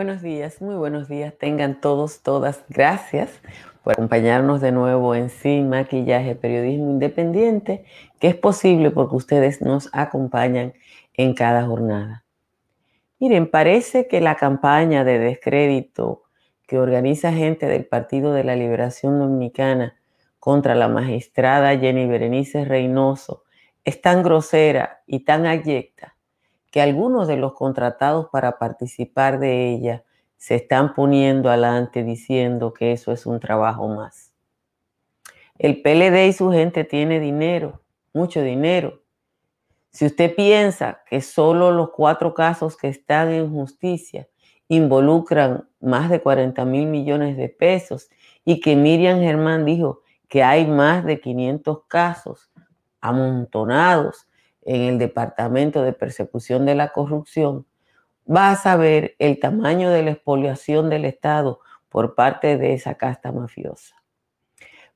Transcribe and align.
Buenos 0.00 0.22
días, 0.22 0.62
muy 0.62 0.76
buenos 0.76 1.08
días. 1.08 1.36
Tengan 1.36 1.78
todos, 1.78 2.22
todas. 2.22 2.64
Gracias 2.70 3.28
por 3.84 3.92
acompañarnos 3.92 4.62
de 4.62 4.72
nuevo 4.72 5.14
en 5.14 5.28
Sin 5.28 5.68
Maquillaje 5.68 6.34
Periodismo 6.34 6.88
Independiente, 6.88 7.84
que 8.18 8.28
es 8.28 8.34
posible 8.34 8.90
porque 8.90 9.16
ustedes 9.16 9.60
nos 9.60 9.90
acompañan 9.92 10.72
en 11.12 11.34
cada 11.34 11.66
jornada. 11.66 12.24
Miren, 13.18 13.50
parece 13.50 14.08
que 14.08 14.22
la 14.22 14.36
campaña 14.36 15.04
de 15.04 15.18
descrédito 15.18 16.22
que 16.66 16.78
organiza 16.78 17.34
gente 17.34 17.66
del 17.66 17.84
Partido 17.84 18.32
de 18.32 18.44
la 18.44 18.56
Liberación 18.56 19.18
Dominicana 19.18 20.00
contra 20.38 20.74
la 20.74 20.88
magistrada 20.88 21.78
Jenny 21.78 22.06
Berenice 22.06 22.64
Reynoso 22.64 23.44
es 23.84 24.00
tan 24.00 24.22
grosera 24.22 25.02
y 25.06 25.26
tan 25.26 25.44
abyecta 25.44 26.16
que 26.70 26.80
algunos 26.80 27.26
de 27.28 27.36
los 27.36 27.54
contratados 27.54 28.28
para 28.30 28.58
participar 28.58 29.38
de 29.38 29.70
ella 29.70 30.04
se 30.36 30.54
están 30.54 30.94
poniendo 30.94 31.50
adelante 31.50 32.02
diciendo 32.02 32.72
que 32.72 32.92
eso 32.92 33.12
es 33.12 33.26
un 33.26 33.40
trabajo 33.40 33.88
más. 33.88 34.32
El 35.58 35.82
PLD 35.82 36.28
y 36.28 36.32
su 36.32 36.50
gente 36.50 36.84
tiene 36.84 37.20
dinero, 37.20 37.82
mucho 38.14 38.40
dinero. 38.40 39.02
Si 39.90 40.06
usted 40.06 40.34
piensa 40.34 41.02
que 41.06 41.20
solo 41.20 41.72
los 41.72 41.90
cuatro 41.90 42.32
casos 42.32 42.76
que 42.76 42.88
están 42.88 43.30
en 43.30 43.52
justicia 43.52 44.28
involucran 44.68 45.68
más 45.80 46.08
de 46.08 46.22
40 46.22 46.64
mil 46.64 46.86
millones 46.86 47.36
de 47.36 47.48
pesos 47.48 48.08
y 48.44 48.60
que 48.60 48.76
Miriam 48.76 49.18
Germán 49.18 49.64
dijo 49.64 50.00
que 50.28 50.44
hay 50.44 50.66
más 50.66 51.04
de 51.04 51.20
500 51.20 51.84
casos 51.88 52.50
amontonados 53.00 54.28
en 54.62 54.82
el 54.82 54.98
Departamento 54.98 55.82
de 55.82 55.92
Persecución 55.92 56.66
de 56.66 56.74
la 56.74 56.92
Corrupción, 56.92 57.66
va 58.30 58.50
a 58.50 58.56
saber 58.56 59.16
el 59.18 59.40
tamaño 59.40 59.90
de 59.90 60.02
la 60.02 60.10
expoliación 60.12 60.90
del 60.90 61.04
Estado 61.04 61.60
por 61.88 62.14
parte 62.14 62.56
de 62.56 62.74
esa 62.74 62.94
casta 62.94 63.32
mafiosa. 63.32 63.96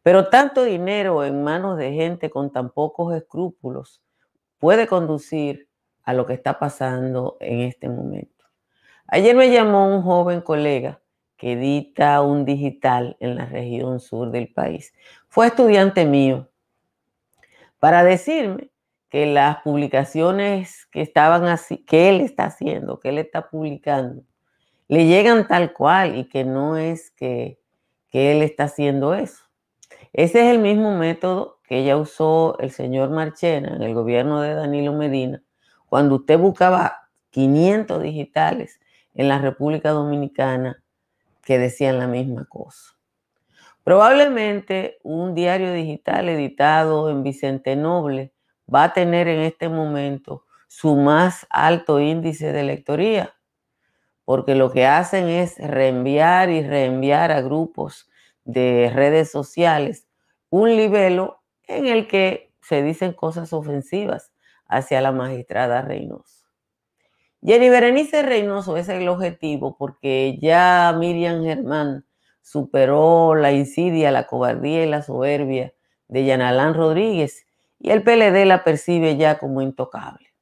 Pero 0.03 0.29
tanto 0.29 0.65
dinero 0.65 1.25
en 1.25 1.43
manos 1.43 1.79
de 1.79 1.93
gente 1.93 2.31
con 2.31 2.53
tan 2.53 2.71
pocos 2.71 3.15
escrúpulos 3.15 4.03
puede 4.59 4.87
conducir 4.87 5.69
a 6.03 6.13
lo 6.13 6.27
que 6.27 6.35
está 6.35 6.59
pasando 6.59 7.37
en 7.41 7.61
este 7.61 7.89
momento. 7.89 8.45
Ayer 9.07 9.35
me 9.35 9.51
llamó 9.51 9.95
un 9.95 10.03
joven 10.03 10.41
colega 10.43 11.01
que 11.37 11.53
edita 11.53 12.21
un 12.23 12.45
digital 12.45 13.17
en 13.21 13.37
la 13.37 13.47
región 13.47 13.99
sur 14.01 14.31
del 14.31 14.53
país. 14.53 14.95
Fue 15.29 15.47
estudiante 15.47 16.05
mío 16.05 16.49
para 17.79 18.05
decirme 18.05 18.71
que 19.15 19.27
las 19.27 19.59
publicaciones 19.59 20.89
que 20.91 21.01
estaban 21.01 21.45
así, 21.45 21.77
que 21.85 22.09
él 22.09 22.21
está 22.21 22.47
haciendo, 22.47 22.99
que 22.99 23.11
él 23.11 23.19
está 23.19 23.49
publicando, 23.49 24.25
le 24.89 25.07
llegan 25.07 25.47
tal 25.47 25.73
cual 25.73 26.17
y 26.19 26.25
que 26.25 26.43
no 26.43 26.77
es 26.77 27.13
que, 27.13 27.61
que 28.09 28.33
él 28.33 28.43
está 28.43 28.65
haciendo 28.65 29.15
eso. 29.15 29.45
Ese 30.13 30.41
es 30.41 30.53
el 30.53 30.59
mismo 30.59 30.99
método 30.99 31.61
que 31.63 31.85
ya 31.85 31.97
usó 31.97 32.59
el 32.59 32.73
señor 32.73 33.11
Marchena 33.11 33.77
en 33.77 33.83
el 33.83 33.95
gobierno 33.95 34.41
de 34.41 34.55
Danilo 34.55 34.93
Medina, 34.93 35.45
cuando 35.87 36.17
usted 36.17 36.37
buscaba 36.37 37.09
500 37.31 38.03
digitales 38.03 38.81
en 39.15 39.29
la 39.29 39.39
República 39.39 39.91
Dominicana 39.91 40.83
que 41.45 41.61
decían 41.61 42.01
la 42.01 42.09
misma 42.09 42.47
cosa. 42.47 42.97
Probablemente 43.85 44.99
un 45.05 45.37
diario 45.37 45.73
digital 45.73 46.29
editado 46.29 47.11
en 47.11 47.23
Vicente 47.23 47.77
Noble 47.77 48.34
va 48.73 48.85
a 48.85 48.93
tener 48.93 49.29
en 49.29 49.41
este 49.41 49.69
momento 49.69 50.45
su 50.69 50.97
más 50.97 51.47
alto 51.51 52.01
índice 52.01 52.53
de 52.53 52.63
lectoría, 52.65 53.35
porque 54.25 54.55
lo 54.55 54.73
que 54.73 54.87
hacen 54.87 55.29
es 55.29 55.57
reenviar 55.59 56.51
y 56.51 56.63
reenviar 56.63 57.31
a 57.31 57.43
grupos 57.43 58.11
de 58.45 58.91
redes 58.95 59.31
sociales 59.31 60.07
un 60.51 60.77
libelo 60.77 61.43
en 61.67 61.87
el 61.87 62.07
que 62.07 62.53
se 62.61 62.83
dicen 62.83 63.13
cosas 63.13 63.53
ofensivas 63.53 64.33
hacia 64.67 65.01
la 65.01 65.13
magistrada 65.13 65.83
Reynoso. 65.83 66.45
Jenny 67.43 67.69
Berenice 67.69 68.23
Reynoso 68.23 68.77
es 68.77 68.89
el 68.89 69.07
objetivo 69.09 69.77
porque 69.77 70.39
ya 70.41 70.95
Miriam 70.99 71.43
Germán 71.43 72.07
superó 72.41 73.35
la 73.35 73.53
insidia, 73.53 74.11
la 74.11 74.27
cobardía 74.27 74.85
y 74.85 74.89
la 74.89 75.03
soberbia 75.03 75.75
de 76.09 76.25
Yanalán 76.25 76.75
Rodríguez 76.75 77.44
y 77.85 77.91
el 77.91 78.03
PLD 78.03 78.47
la 78.47 78.65
percibe 78.65 79.19
ya 79.19 79.39
como 79.39 79.61
intocable. 79.61 80.33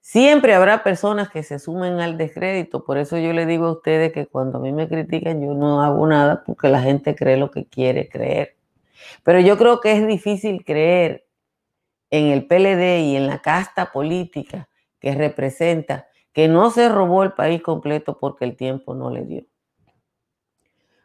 Siempre 0.00 0.54
habrá 0.54 0.84
personas 0.84 1.28
que 1.28 1.42
se 1.42 1.58
sumen 1.58 1.98
al 1.98 2.16
descrédito, 2.16 2.84
por 2.84 2.98
eso 2.98 3.18
yo 3.18 3.32
le 3.32 3.46
digo 3.46 3.66
a 3.66 3.72
ustedes 3.72 4.12
que 4.12 4.26
cuando 4.26 4.58
a 4.58 4.60
mí 4.60 4.70
me 4.70 4.88
critican 4.88 5.42
yo 5.42 5.54
no 5.54 5.82
hago 5.82 6.06
nada 6.06 6.44
porque 6.46 6.68
la 6.68 6.80
gente 6.80 7.16
cree 7.16 7.36
lo 7.36 7.50
que 7.50 7.66
quiere 7.66 8.08
creer. 8.08 8.56
Pero 9.24 9.40
yo 9.40 9.58
creo 9.58 9.80
que 9.80 9.90
es 9.90 10.06
difícil 10.06 10.64
creer 10.64 11.26
en 12.10 12.26
el 12.26 12.46
PLD 12.46 13.00
y 13.00 13.16
en 13.16 13.26
la 13.26 13.42
casta 13.42 13.90
política 13.90 14.68
que 15.00 15.16
representa 15.16 16.06
que 16.32 16.46
no 16.46 16.70
se 16.70 16.88
robó 16.88 17.24
el 17.24 17.32
país 17.32 17.60
completo 17.60 18.20
porque 18.20 18.44
el 18.44 18.54
tiempo 18.54 18.94
no 18.94 19.10
le 19.10 19.24
dio. 19.24 19.46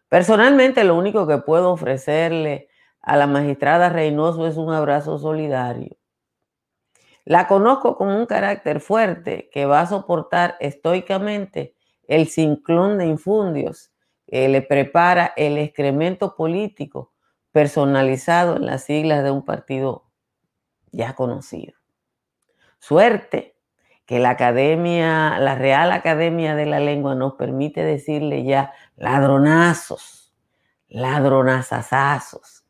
Personalmente 0.08 0.84
lo 0.84 0.96
único 0.96 1.26
que 1.26 1.40
puedo 1.40 1.72
ofrecerle 1.72 2.69
a 3.02 3.18
la 3.18 3.28
magistrada 3.28 3.90
Reynoso 3.90 4.48
es 4.48 4.58
un 4.58 4.74
abrazo 4.74 5.18
solidario. 5.18 5.98
La 7.26 7.48
conozco 7.48 7.96
con 7.96 8.10
un 8.10 8.26
carácter 8.26 8.80
fuerte 8.82 9.50
que 9.52 9.66
va 9.66 9.82
a 9.82 9.88
soportar 9.88 10.58
estoicamente 10.60 11.76
el 12.08 12.28
ciclón 12.28 12.98
de 12.98 13.06
infundios 13.06 13.92
que 14.26 14.48
le 14.50 14.62
prepara 14.62 15.34
el 15.36 15.58
excremento 15.58 16.36
político 16.36 17.14
personalizado 17.52 18.56
en 18.56 18.66
las 18.66 18.84
siglas 18.84 19.24
de 19.24 19.32
un 19.32 19.44
partido 19.44 20.06
ya 20.92 21.14
conocido. 21.16 21.74
Suerte 22.80 23.56
que 24.06 24.20
la 24.20 24.32
academia, 24.32 25.38
la 25.40 25.56
Real 25.56 25.92
Academia 25.92 26.56
de 26.56 26.66
la 26.66 26.80
Lengua 26.80 27.14
nos 27.14 27.36
permite 27.36 27.84
decirle 27.84 28.44
ya 28.44 28.74
ladronazos, 28.96 30.34
ladronazazazos 30.88 32.66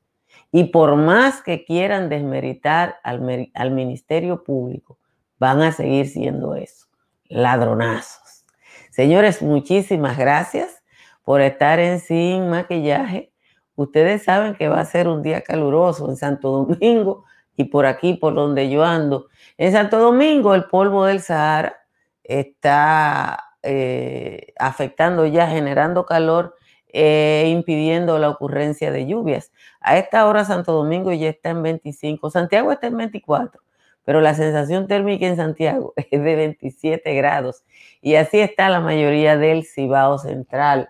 y 0.51 0.65
por 0.65 0.95
más 0.95 1.41
que 1.41 1.63
quieran 1.63 2.09
desmeritar 2.09 2.97
al, 3.03 3.51
al 3.53 3.71
Ministerio 3.71 4.43
Público, 4.43 4.97
van 5.37 5.61
a 5.61 5.71
seguir 5.71 6.07
siendo 6.07 6.55
eso, 6.55 6.87
ladronazos. 7.25 8.45
Señores, 8.89 9.41
muchísimas 9.41 10.17
gracias 10.17 10.83
por 11.23 11.41
estar 11.41 11.79
en 11.79 11.99
Sin 11.99 12.49
Maquillaje. 12.49 13.31
Ustedes 13.75 14.23
saben 14.23 14.55
que 14.55 14.67
va 14.67 14.81
a 14.81 14.85
ser 14.85 15.07
un 15.07 15.21
día 15.21 15.41
caluroso 15.41 16.09
en 16.09 16.17
Santo 16.17 16.51
Domingo 16.51 17.23
y 17.55 17.65
por 17.65 17.85
aquí, 17.85 18.15
por 18.15 18.33
donde 18.33 18.69
yo 18.69 18.83
ando. 18.83 19.27
En 19.57 19.71
Santo 19.71 19.99
Domingo, 19.99 20.55
el 20.55 20.65
polvo 20.65 21.05
del 21.05 21.21
Sahara 21.21 21.77
está 22.23 23.55
eh, 23.63 24.53
afectando 24.57 25.25
ya, 25.25 25.47
generando 25.47 26.05
calor 26.05 26.55
e 26.91 27.47
impidiendo 27.49 28.17
la 28.19 28.29
ocurrencia 28.29 28.91
de 28.91 29.05
lluvias. 29.05 29.51
A 29.81 29.97
esta 29.97 30.27
hora 30.27 30.45
Santo 30.45 30.73
Domingo 30.73 31.11
ya 31.13 31.29
está 31.29 31.49
en 31.49 31.63
25, 31.63 32.29
Santiago 32.29 32.71
está 32.71 32.87
en 32.87 32.97
24, 32.97 33.61
pero 34.03 34.21
la 34.21 34.33
sensación 34.33 34.87
térmica 34.87 35.27
en 35.27 35.35
Santiago 35.35 35.93
es 35.97 36.23
de 36.23 36.35
27 36.35 37.13
grados 37.13 37.63
y 38.01 38.15
así 38.15 38.39
está 38.39 38.69
la 38.69 38.79
mayoría 38.79 39.37
del 39.37 39.65
Cibao 39.65 40.17
Central. 40.17 40.89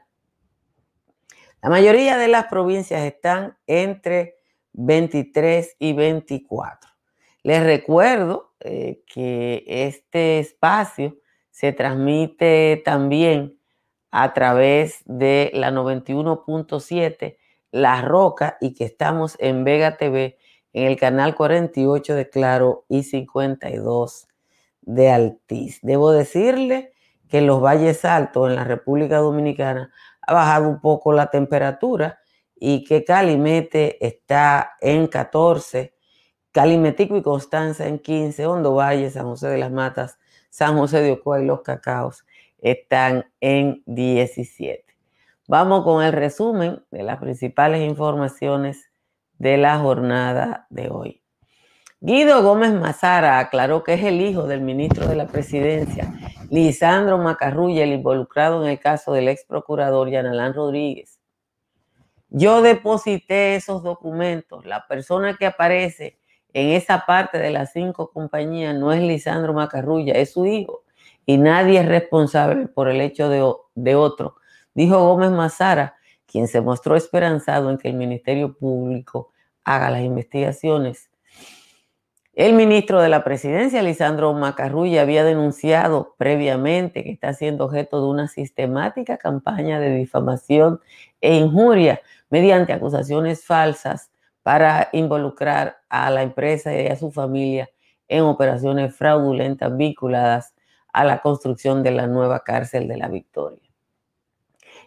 La 1.62 1.70
mayoría 1.70 2.18
de 2.18 2.30
las 2.30 2.46
provincias 2.46 3.02
están 3.04 3.58
entre 3.68 4.38
23 4.74 5.76
y 5.80 5.94
24. 5.94 6.90
Les 7.44 7.64
recuerdo 7.64 8.54
eh, 8.62 9.02
que 9.06 9.64
este 9.68 10.40
espacio 10.40 11.18
se 11.52 11.74
transmite 11.74 12.82
también 12.86 13.59
a 14.12 14.34
través 14.34 15.02
de 15.06 15.52
la 15.54 15.72
91.7 15.72 17.38
La 17.72 18.02
Roca 18.02 18.58
y 18.60 18.74
que 18.74 18.86
estamos 18.86 19.36
en 19.40 19.64
Vega 19.64 19.98
TV 19.98 20.38
en 20.74 20.88
el 20.88 20.98
canal 20.98 21.36
48 21.36 22.16
de 22.16 22.30
Claro 22.30 22.86
y 22.90 23.04
52 23.04 24.28
de 24.82 25.12
Altiz. 25.12 25.80
Debo 25.82 26.12
decirle 26.12 26.92
que 27.28 27.40
en 27.40 27.48
los 27.48 27.62
valles 27.62 28.06
altos 28.06 28.50
en 28.50 28.56
la 28.56 28.64
República 28.64 29.18
Dominicana 29.18 29.92
ha 30.22 30.34
bajado 30.34 30.68
un 30.68 30.82
poco 30.82 31.14
la 31.14 31.28
temperatura 31.28 32.20
y 32.56 32.84
que 32.84 33.04
Calimete 33.04 34.06
está 34.06 34.74
en 34.82 35.08
14, 35.08 35.94
Calimetico 36.52 37.16
y 37.16 37.22
Constanza 37.22 37.88
en 37.88 38.00
15, 38.00 38.46
Hondo 38.48 38.74
Valle, 38.74 39.10
San 39.12 39.26
José 39.26 39.48
de 39.48 39.58
las 39.60 39.72
Matas, 39.72 40.18
San 40.50 40.78
José 40.78 41.02
de 41.02 41.12
Ocoa 41.12 41.42
y 41.42 41.46
Los 41.46 41.62
Cacaos 41.62 42.26
están 42.62 43.26
en 43.40 43.84
17. 43.86 44.86
Vamos 45.48 45.84
con 45.84 46.04
el 46.04 46.14
resumen 46.14 46.84
de 46.92 47.04
las 47.04 47.20
principales 47.20 47.88
informaciones 47.88 48.90
de 49.38 49.58
la 49.58 49.80
jornada 49.80 50.68
de 50.70 50.90
hoy. 50.90 51.24
Guido 52.02 52.42
Gómez 52.44 52.72
Mazara 52.72 53.40
aclaró 53.40 53.84
que 53.84 53.96
es 53.96 54.04
el 54.04 54.22
hijo 54.22 54.48
del 54.48 54.62
ministro 54.62 55.08
de 55.08 55.16
la 55.16 55.28
Presidencia, 55.28 56.14
Lisandro 56.50 57.18
Macarrulla, 57.18 57.84
el 57.84 57.94
involucrado 57.94 58.64
en 58.64 58.70
el 58.72 58.80
caso 58.80 59.12
del 59.12 59.28
ex 59.28 59.44
procurador 59.44 60.10
Yanalán 60.10 60.54
Rodríguez. 60.54 61.20
Yo 62.30 62.62
deposité 62.62 63.56
esos 63.56 63.84
documentos. 63.84 64.66
La 64.66 64.88
persona 64.88 65.36
que 65.36 65.48
aparece 65.48 66.20
en 66.54 66.70
esa 66.70 67.06
parte 67.06 67.38
de 67.38 67.50
las 67.50 67.74
cinco 67.74 68.12
compañías 68.12 68.76
no 68.76 68.94
es 68.94 69.02
Lisandro 69.02 69.54
Macarrulla, 69.54 70.14
es 70.14 70.34
su 70.34 70.46
hijo. 70.46 70.84
Y 71.30 71.38
nadie 71.38 71.82
es 71.82 71.86
responsable 71.86 72.66
por 72.66 72.90
el 72.90 73.02
hecho 73.02 73.30
de, 73.30 73.48
de 73.76 73.94
otro, 73.94 74.38
dijo 74.74 74.98
Gómez 74.98 75.30
Mazara, 75.30 75.94
quien 76.26 76.48
se 76.48 76.60
mostró 76.60 76.96
esperanzado 76.96 77.70
en 77.70 77.78
que 77.78 77.88
el 77.88 77.94
Ministerio 77.94 78.58
Público 78.58 79.32
haga 79.64 79.92
las 79.92 80.02
investigaciones. 80.02 81.12
El 82.34 82.54
ministro 82.54 83.00
de 83.00 83.10
la 83.10 83.24
Presidencia, 83.24 83.84
Lisandro 83.84 84.34
Macarrulla, 84.34 85.04
había 85.04 85.24
denunciado 85.24 86.16
previamente 86.18 87.04
que 87.04 87.12
está 87.12 87.32
siendo 87.36 87.66
objeto 87.66 88.02
de 88.02 88.08
una 88.08 88.28
sistemática 88.28 89.18
campaña 89.18 89.80
de 89.80 89.98
difamación 89.98 90.80
e 91.22 91.36
injuria 91.36 92.02
mediante 92.32 92.74
acusaciones 92.74 93.46
falsas 93.46 94.10
para 94.42 94.90
involucrar 94.94 95.78
a 95.90 96.10
la 96.10 96.24
empresa 96.24 96.74
y 96.74 96.88
a 96.88 96.96
su 96.96 97.12
familia 97.12 97.70
en 98.08 98.24
operaciones 98.24 98.96
fraudulentas 98.96 99.78
vinculadas 99.78 100.56
a 100.94 101.04
la 101.04 101.22
construcción 101.22 101.84
de 101.84 101.92
la 101.92 102.08
nueva 102.08 102.44
cárcel 102.44 102.88
de 102.88 102.98
la 102.98 103.08
Victoria. 103.08 103.62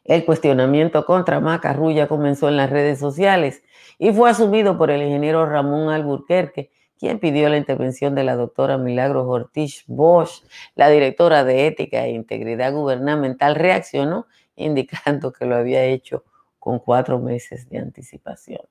El 0.04 0.24
cuestionamiento 0.24 1.06
contra 1.06 1.40
Macarrulla 1.40 2.08
comenzó 2.08 2.48
en 2.48 2.56
las 2.56 2.70
redes 2.70 2.98
sociales 2.98 3.62
y 3.98 4.12
fue 4.12 4.30
asumido 4.30 4.76
por 4.76 4.90
el 4.90 5.02
ingeniero 5.02 5.46
Ramón 5.46 5.90
Alburquerque, 5.90 6.70
quien 6.98 7.18
pidió 7.18 7.48
la 7.48 7.56
intervención 7.56 8.14
de 8.14 8.24
la 8.24 8.36
doctora 8.36 8.78
Milagros 8.78 9.26
Ortiz 9.28 9.84
Bosch, 9.86 10.44
la 10.74 10.88
directora 10.88 11.44
de 11.44 11.66
Ética 11.66 12.04
e 12.04 12.12
Integridad 12.12 12.72
Gubernamental, 12.72 13.54
reaccionó 13.54 14.26
indicando 14.56 15.32
que 15.32 15.46
lo 15.46 15.56
había 15.56 15.84
hecho 15.84 16.24
con 16.58 16.78
cuatro 16.78 17.18
meses 17.18 17.68
de 17.68 17.78
anticipación. 17.78 18.62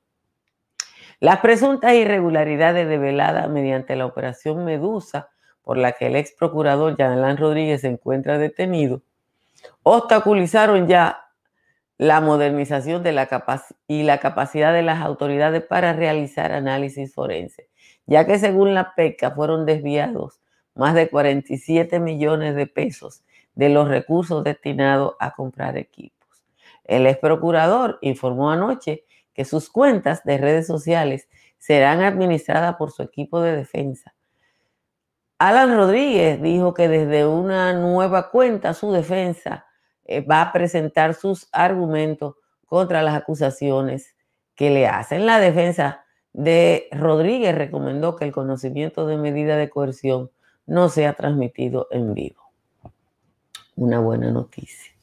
Las 1.19 1.39
presuntas 1.39 1.93
irregularidades 1.93 2.87
develadas 2.87 3.49
mediante 3.49 3.95
la 3.95 4.05
operación 4.05 4.65
Medusa, 4.65 5.29
por 5.63 5.77
la 5.77 5.93
que 5.93 6.07
el 6.07 6.15
ex 6.15 6.31
procurador 6.31 6.97
Yanalán 6.97 7.37
Rodríguez 7.37 7.81
se 7.81 7.87
encuentra 7.87 8.37
detenido, 8.37 9.01
obstaculizaron 9.83 10.87
ya 10.87 11.25
la 11.97 12.19
modernización 12.19 13.03
de 13.03 13.11
la 13.11 13.29
y 13.87 14.03
la 14.03 14.19
capacidad 14.19 14.73
de 14.73 14.81
las 14.81 15.01
autoridades 15.01 15.63
para 15.63 15.93
realizar 15.93 16.51
análisis 16.51 17.13
forense 17.13 17.71
ya 18.11 18.25
que 18.25 18.39
según 18.39 18.73
la 18.73 18.93
PECA 18.95 19.31
fueron 19.31 19.65
desviados 19.65 20.41
más 20.75 20.95
de 20.95 21.09
47 21.09 21.99
millones 21.99 22.55
de 22.55 22.67
pesos 22.67 23.23
de 23.55 23.69
los 23.69 23.87
recursos 23.87 24.43
destinados 24.43 25.15
a 25.19 25.33
comprar 25.33 25.77
equipos. 25.77 26.43
El 26.83 27.07
ex 27.07 27.19
procurador 27.19 27.99
informó 28.01 28.51
anoche 28.51 29.05
que 29.33 29.45
sus 29.45 29.69
cuentas 29.69 30.23
de 30.23 30.37
redes 30.37 30.67
sociales 30.67 31.29
serán 31.57 32.01
administradas 32.01 32.75
por 32.75 32.91
su 32.91 33.03
equipo 33.03 33.41
de 33.41 33.55
defensa. 33.55 34.13
Alan 35.43 35.75
Rodríguez 35.75 36.39
dijo 36.39 36.75
que 36.75 36.88
desde 36.88 37.25
una 37.25 37.73
nueva 37.73 38.29
cuenta 38.29 38.75
su 38.75 38.91
defensa 38.91 39.65
eh, 40.05 40.21
va 40.21 40.43
a 40.43 40.53
presentar 40.53 41.15
sus 41.15 41.49
argumentos 41.51 42.35
contra 42.67 43.01
las 43.01 43.15
acusaciones 43.15 44.15
que 44.53 44.69
le 44.69 44.85
hacen. 44.85 45.25
La 45.25 45.39
defensa 45.39 46.05
de 46.31 46.88
Rodríguez 46.91 47.55
recomendó 47.55 48.15
que 48.15 48.25
el 48.25 48.31
conocimiento 48.31 49.07
de 49.07 49.17
medida 49.17 49.57
de 49.57 49.71
coerción 49.71 50.29
no 50.67 50.89
sea 50.89 51.13
transmitido 51.13 51.88
en 51.89 52.13
vivo. 52.13 52.43
Una 53.75 53.99
buena 53.99 54.29
noticia. 54.29 54.93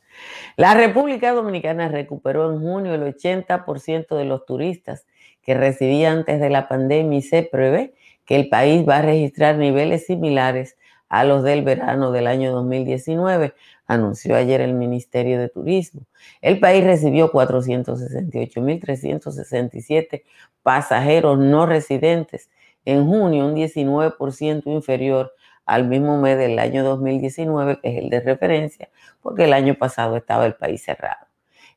La 0.57 0.75
República 0.75 1.33
Dominicana 1.33 1.89
recuperó 1.89 2.53
en 2.53 2.61
junio 2.61 2.95
el 2.95 3.03
80% 3.03 4.17
de 4.17 4.25
los 4.25 4.47
turistas 4.47 5.05
que 5.43 5.55
recibía 5.55 6.13
antes 6.13 6.39
de 6.39 6.51
la 6.51 6.69
pandemia 6.69 7.19
y 7.19 7.23
se 7.23 7.43
prevé 7.43 7.95
que 8.29 8.37
el 8.37 8.49
país 8.51 8.87
va 8.87 8.99
a 8.99 9.03
registrar 9.03 9.57
niveles 9.57 10.05
similares 10.05 10.77
a 11.09 11.25
los 11.25 11.43
del 11.43 11.63
verano 11.63 12.13
del 12.13 12.27
año 12.27 12.53
2019, 12.53 13.55
anunció 13.87 14.37
ayer 14.37 14.61
el 14.61 14.75
Ministerio 14.75 15.41
de 15.41 15.49
Turismo. 15.49 16.03
El 16.43 16.61
país 16.61 16.85
recibió 16.85 17.33
468.367 17.33 20.25
pasajeros 20.63 21.39
no 21.39 21.65
residentes 21.65 22.51
en 22.85 23.07
junio, 23.07 23.47
un 23.47 23.57
19% 23.57 24.65
inferior 24.67 25.33
al 25.65 25.89
mismo 25.89 26.21
mes 26.21 26.37
del 26.37 26.59
año 26.59 26.85
2019, 26.85 27.81
que 27.81 27.89
es 27.89 27.97
el 28.05 28.11
de 28.11 28.21
referencia, 28.21 28.91
porque 29.23 29.45
el 29.45 29.55
año 29.55 29.77
pasado 29.77 30.19
estaba 30.19 30.45
el 30.45 30.55
país 30.55 30.83
cerrado. 30.83 31.27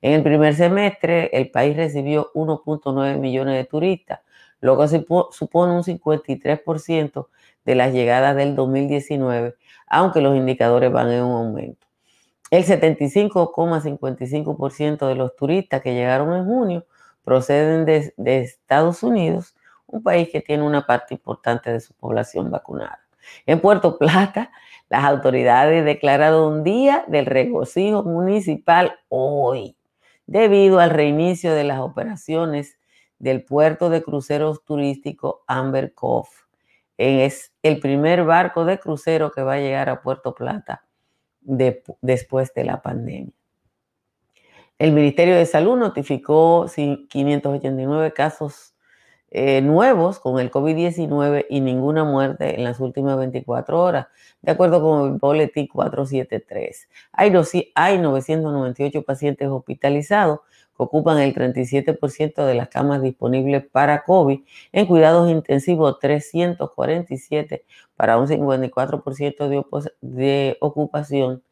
En 0.01 0.11
el 0.11 0.23
primer 0.23 0.53
semestre, 0.53 1.29
el 1.31 1.49
país 1.49 1.77
recibió 1.77 2.29
1.9 2.33 3.17
millones 3.19 3.55
de 3.55 3.63
turistas, 3.63 4.19
lo 4.61 4.77
que 4.77 4.87
supone 4.87 5.73
un 5.73 5.83
53% 5.83 7.27
de 7.65 7.75
las 7.75 7.93
llegadas 7.93 8.35
del 8.35 8.55
2019, 8.55 9.55
aunque 9.87 10.21
los 10.21 10.37
indicadores 10.37 10.91
van 10.91 11.11
en 11.11 11.23
un 11.23 11.47
aumento. 11.47 11.87
El 12.51 12.65
75,55% 12.65 15.07
de 15.07 15.15
los 15.15 15.35
turistas 15.35 15.81
que 15.81 15.93
llegaron 15.93 16.35
en 16.35 16.45
junio 16.45 16.85
proceden 17.23 17.85
de, 17.85 18.13
Estados 18.41 19.03
Unidos, 19.03 19.55
un 19.87 20.03
país 20.03 20.27
que 20.29 20.41
tiene 20.41 20.63
una 20.63 20.85
parte 20.85 21.13
importante 21.13 21.71
de 21.71 21.79
su 21.79 21.93
población 21.93 22.51
vacunada. 22.51 22.99
En 23.45 23.61
Puerto 23.61 23.97
Plata, 23.97 24.51
las 24.89 25.05
autoridades 25.05 25.85
declararon 25.85 26.53
un 26.53 26.63
día 26.63 27.05
del 27.07 27.25
regocijo 27.25 28.03
municipal 28.03 28.99
hoy, 29.07 29.77
debido 30.25 30.79
al 30.79 30.89
reinicio 30.89 31.53
de 31.53 31.63
las 31.63 31.79
operaciones 31.79 32.77
del 33.21 33.43
puerto 33.45 33.91
de 33.91 34.01
cruceros 34.01 34.65
turístico 34.65 35.43
Amber 35.45 35.93
Cove. 35.93 36.29
Es 36.97 37.53
el 37.61 37.79
primer 37.79 38.25
barco 38.25 38.65
de 38.65 38.79
crucero 38.79 39.31
que 39.31 39.43
va 39.43 39.53
a 39.53 39.59
llegar 39.59 39.89
a 39.89 40.01
Puerto 40.01 40.33
Plata 40.33 40.85
después 41.39 42.53
de 42.55 42.63
la 42.63 42.81
pandemia. 42.81 43.33
El 44.79 44.93
Ministerio 44.93 45.35
de 45.35 45.45
Salud 45.45 45.77
notificó 45.77 46.65
589 46.65 48.11
casos 48.13 48.73
eh, 49.29 49.61
nuevos 49.61 50.19
con 50.19 50.39
el 50.39 50.49
COVID-19 50.49 51.45
y 51.47 51.61
ninguna 51.61 52.03
muerte 52.03 52.55
en 52.55 52.63
las 52.63 52.79
últimas 52.79 53.17
24 53.17 53.79
horas, 53.79 54.07
de 54.41 54.51
acuerdo 54.51 54.81
con 54.81 55.13
el 55.13 55.19
boletín 55.19 55.67
473. 55.67 56.89
Hay, 57.11 57.31
hay 57.75 57.99
998 57.99 59.03
pacientes 59.03 59.47
hospitalizados 59.47 60.39
ocupan 60.83 61.19
el 61.19 61.33
37% 61.33 62.45
de 62.45 62.55
las 62.55 62.69
camas 62.69 63.01
disponibles 63.01 63.65
para 63.65 64.03
COVID, 64.03 64.39
en 64.71 64.85
cuidados 64.87 65.29
intensivos 65.29 65.99
347 65.99 67.65
para 67.95 68.17
un 68.17 68.27
54% 68.27 69.47
de, 69.47 69.63
de 70.01 70.57
ocupación 70.59 71.43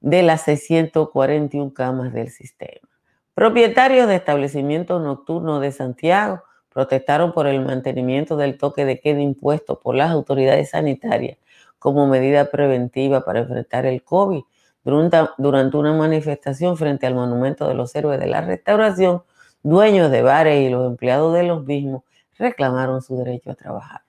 de 0.00 0.22
las 0.22 0.42
641 0.42 1.72
camas 1.72 2.12
del 2.12 2.30
sistema. 2.30 2.88
Propietarios 3.34 4.08
de 4.08 4.16
establecimientos 4.16 5.02
nocturnos 5.02 5.60
de 5.60 5.70
Santiago 5.72 6.42
protestaron 6.72 7.32
por 7.32 7.46
el 7.46 7.64
mantenimiento 7.64 8.36
del 8.36 8.58
toque 8.58 8.84
de 8.84 9.00
queda 9.00 9.20
impuesto 9.20 9.78
por 9.80 9.94
las 9.94 10.10
autoridades 10.10 10.70
sanitarias 10.70 11.38
como 11.78 12.06
medida 12.06 12.50
preventiva 12.50 13.24
para 13.24 13.40
enfrentar 13.40 13.86
el 13.86 14.02
COVID 14.02 14.42
durante 14.86 15.76
una 15.76 15.92
manifestación 15.92 16.76
frente 16.76 17.08
al 17.08 17.14
Monumento 17.16 17.66
de 17.66 17.74
los 17.74 17.92
Héroes 17.96 18.20
de 18.20 18.28
la 18.28 18.40
Restauración, 18.40 19.24
dueños 19.64 20.12
de 20.12 20.22
bares 20.22 20.64
y 20.64 20.70
los 20.70 20.86
empleados 20.86 21.34
de 21.34 21.42
los 21.42 21.64
mismos 21.64 22.04
reclamaron 22.38 23.02
su 23.02 23.16
derecho 23.16 23.50
a 23.50 23.56
trabajar. 23.56 24.02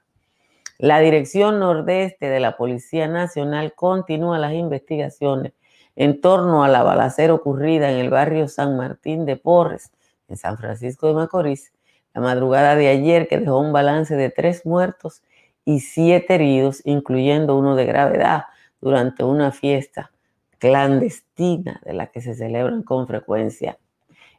La 0.77 0.99
Dirección 0.99 1.57
Nordeste 1.57 2.29
de 2.29 2.39
la 2.39 2.57
Policía 2.57 3.07
Nacional 3.07 3.73
continúa 3.73 4.37
las 4.37 4.53
investigaciones 4.53 5.53
en 5.95 6.21
torno 6.21 6.63
a 6.63 6.67
la 6.67 6.83
balacera 6.83 7.33
ocurrida 7.33 7.89
en 7.89 7.97
el 7.97 8.11
barrio 8.11 8.47
San 8.47 8.77
Martín 8.77 9.25
de 9.25 9.35
Porres, 9.35 9.91
en 10.27 10.37
San 10.37 10.59
Francisco 10.59 11.07
de 11.07 11.15
Macorís, 11.15 11.73
la 12.13 12.21
madrugada 12.21 12.75
de 12.75 12.89
ayer 12.89 13.27
que 13.27 13.39
dejó 13.39 13.57
un 13.57 13.73
balance 13.73 14.15
de 14.15 14.29
tres 14.29 14.63
muertos 14.63 15.23
y 15.65 15.79
siete 15.79 16.35
heridos, 16.35 16.83
incluyendo 16.85 17.57
uno 17.57 17.75
de 17.75 17.85
gravedad, 17.85 18.43
durante 18.79 19.23
una 19.23 19.51
fiesta 19.51 20.11
clandestina 20.59 21.81
de 21.85 21.93
la 21.93 22.07
que 22.07 22.21
se 22.21 22.35
celebran 22.35 22.83
con 22.83 23.07
frecuencia 23.07 23.77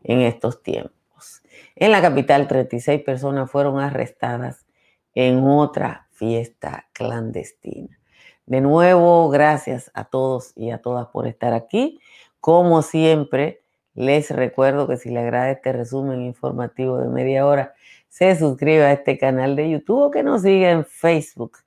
en 0.02 0.20
estos 0.20 0.62
tiempos. 0.62 1.42
En 1.76 1.92
la 1.92 2.00
capital, 2.00 2.48
36 2.48 3.02
personas 3.02 3.50
fueron 3.50 3.80
arrestadas 3.80 4.66
en 5.14 5.42
otra 5.44 6.08
fiesta 6.12 6.88
clandestina. 6.92 7.98
De 8.46 8.60
nuevo, 8.60 9.28
gracias 9.28 9.90
a 9.94 10.04
todos 10.04 10.52
y 10.56 10.70
a 10.70 10.78
todas 10.78 11.08
por 11.08 11.26
estar 11.26 11.52
aquí. 11.52 12.00
Como 12.40 12.82
siempre, 12.82 13.62
les 13.94 14.30
recuerdo 14.30 14.86
que 14.86 14.96
si 14.96 15.10
le 15.10 15.20
agrada 15.20 15.50
este 15.50 15.72
resumen 15.72 16.22
informativo 16.22 16.98
de 16.98 17.08
media 17.08 17.46
hora, 17.46 17.74
se 18.08 18.34
suscriba 18.36 18.86
a 18.86 18.92
este 18.92 19.18
canal 19.18 19.54
de 19.54 19.70
YouTube 19.70 20.00
o 20.00 20.10
que 20.10 20.22
nos 20.22 20.42
siga 20.42 20.70
en 20.70 20.84
Facebook 20.84 21.58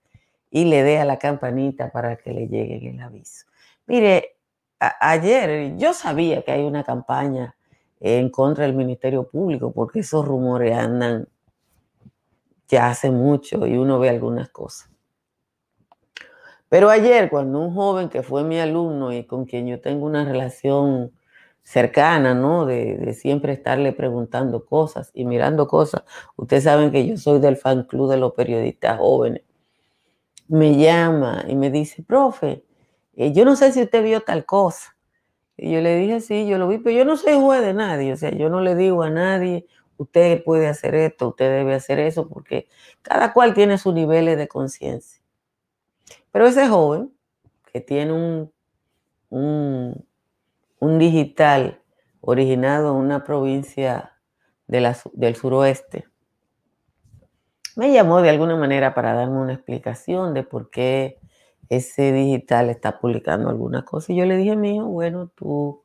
y 0.50 0.66
le 0.66 0.84
dé 0.84 0.98
a 0.98 1.06
la 1.06 1.20
campanita 1.20 1.92
para 1.92 2.16
que 2.16 2.32
le 2.32 2.48
llegue 2.48 2.90
el 2.90 3.00
aviso. 3.00 3.46
Mire, 3.86 4.38
ayer 5.00 5.78
yo 5.78 5.94
sabía 5.94 6.42
que 6.44 6.52
hay 6.52 6.64
una 6.64 6.84
campaña 6.84 7.56
en 8.00 8.30
contra 8.30 8.66
del 8.66 8.74
Ministerio 8.74 9.28
Público 9.30 9.72
porque 9.72 10.00
esos 10.00 10.26
rumores 10.26 10.76
andan 10.76 11.28
ya 12.68 12.90
hace 12.90 13.12
mucho 13.12 13.68
y 13.68 13.78
uno 13.78 14.00
ve 14.00 14.10
algunas 14.10 14.50
cosas. 14.50 14.90
Pero 16.70 16.90
ayer, 16.90 17.30
cuando 17.30 17.60
un 17.60 17.76
joven 17.76 18.08
que 18.08 18.24
fue 18.24 18.46
mi 18.46 18.60
alumno 18.60 19.12
y 19.12 19.26
con 19.26 19.46
quien 19.46 19.68
yo 19.68 19.82
tengo 19.82 20.06
una 20.06 20.24
relación 20.24 21.12
cercana, 21.64 22.34
¿no? 22.34 22.66
De, 22.66 23.14
siempre 23.14 23.52
estarle 23.54 23.92
preguntando 23.92 24.66
cosas 24.66 25.12
y 25.14 25.26
mirando 25.26 25.68
cosas. 25.68 26.04
Ustedes 26.38 26.64
saben 26.64 26.92
que 26.92 27.06
yo 27.06 27.18
soy 27.18 27.40
del 27.40 27.58
fan 27.58 27.84
club 27.84 28.10
de 28.10 28.18
los 28.18 28.34
periodistas 28.34 29.00
jóvenes. 29.00 29.44
Me 30.48 30.78
llama 30.78 31.44
y 31.48 31.56
me 31.56 31.72
dice, 31.72 32.04
profe, 32.04 32.64
eh, 33.26 33.34
yo 33.34 33.46
no 33.46 33.56
sé 33.56 33.72
si 33.72 33.82
usted 33.82 34.04
vio 34.04 34.22
tal 34.22 34.46
cosa. 34.46 34.96
Y 35.58 35.72
yo 35.72 35.82
le 35.82 35.96
dije, 35.98 36.22
sí, 36.22 36.48
yo 36.48 36.58
lo 36.58 36.68
vi, 36.68 36.80
pero 36.80 36.96
yo 36.98 37.06
no 37.06 37.18
soy 37.18 37.36
juez 37.40 37.62
de 37.62 37.74
nadie. 37.74 38.14
O 38.14 38.18
sea, 38.18 38.32
yo 38.32 38.50
no 38.50 38.62
le 38.62 38.76
digo 38.76 39.04
a 39.04 39.10
nadie, 39.10 39.68
usted 39.98 40.44
puede 40.44 40.68
hacer 40.68 40.96
esto, 40.96 41.30
usted 41.30 41.50
debe 41.50 41.76
hacer 41.76 42.00
eso, 42.00 42.28
porque 42.28 42.68
cada 43.02 43.34
cual 43.34 43.54
tiene 43.54 43.78
sus 43.78 43.94
niveles 43.94 44.38
de 44.38 44.48
conciencia. 44.48 45.22
Pero 46.32 46.48
ese 46.48 46.68
joven 46.68 47.12
que 47.72 47.82
tiene 47.82 48.14
un, 48.14 48.52
un 49.30 50.06
un 50.82 50.98
digital 50.98 51.80
originado 52.22 52.92
en 52.92 52.98
una 52.98 53.24
provincia 53.24 54.18
del 54.68 55.36
suroeste, 55.36 56.08
me 57.76 57.94
llamó 57.94 58.22
de 58.22 58.32
alguna 58.32 58.56
manera 58.58 58.94
para 58.94 59.14
darme 59.14 59.38
una 59.38 59.54
explicación 59.54 60.34
de 60.34 60.44
por 60.44 60.70
qué 60.72 61.20
ese 61.72 62.12
digital 62.12 62.70
está 62.70 63.00
publicando 63.00 63.50
alguna 63.50 63.86
cosa. 63.86 64.12
Y 64.12 64.18
yo 64.18 64.26
le 64.26 64.36
dije, 64.36 64.58
mío, 64.58 64.86
bueno, 64.88 65.30
tú 65.34 65.82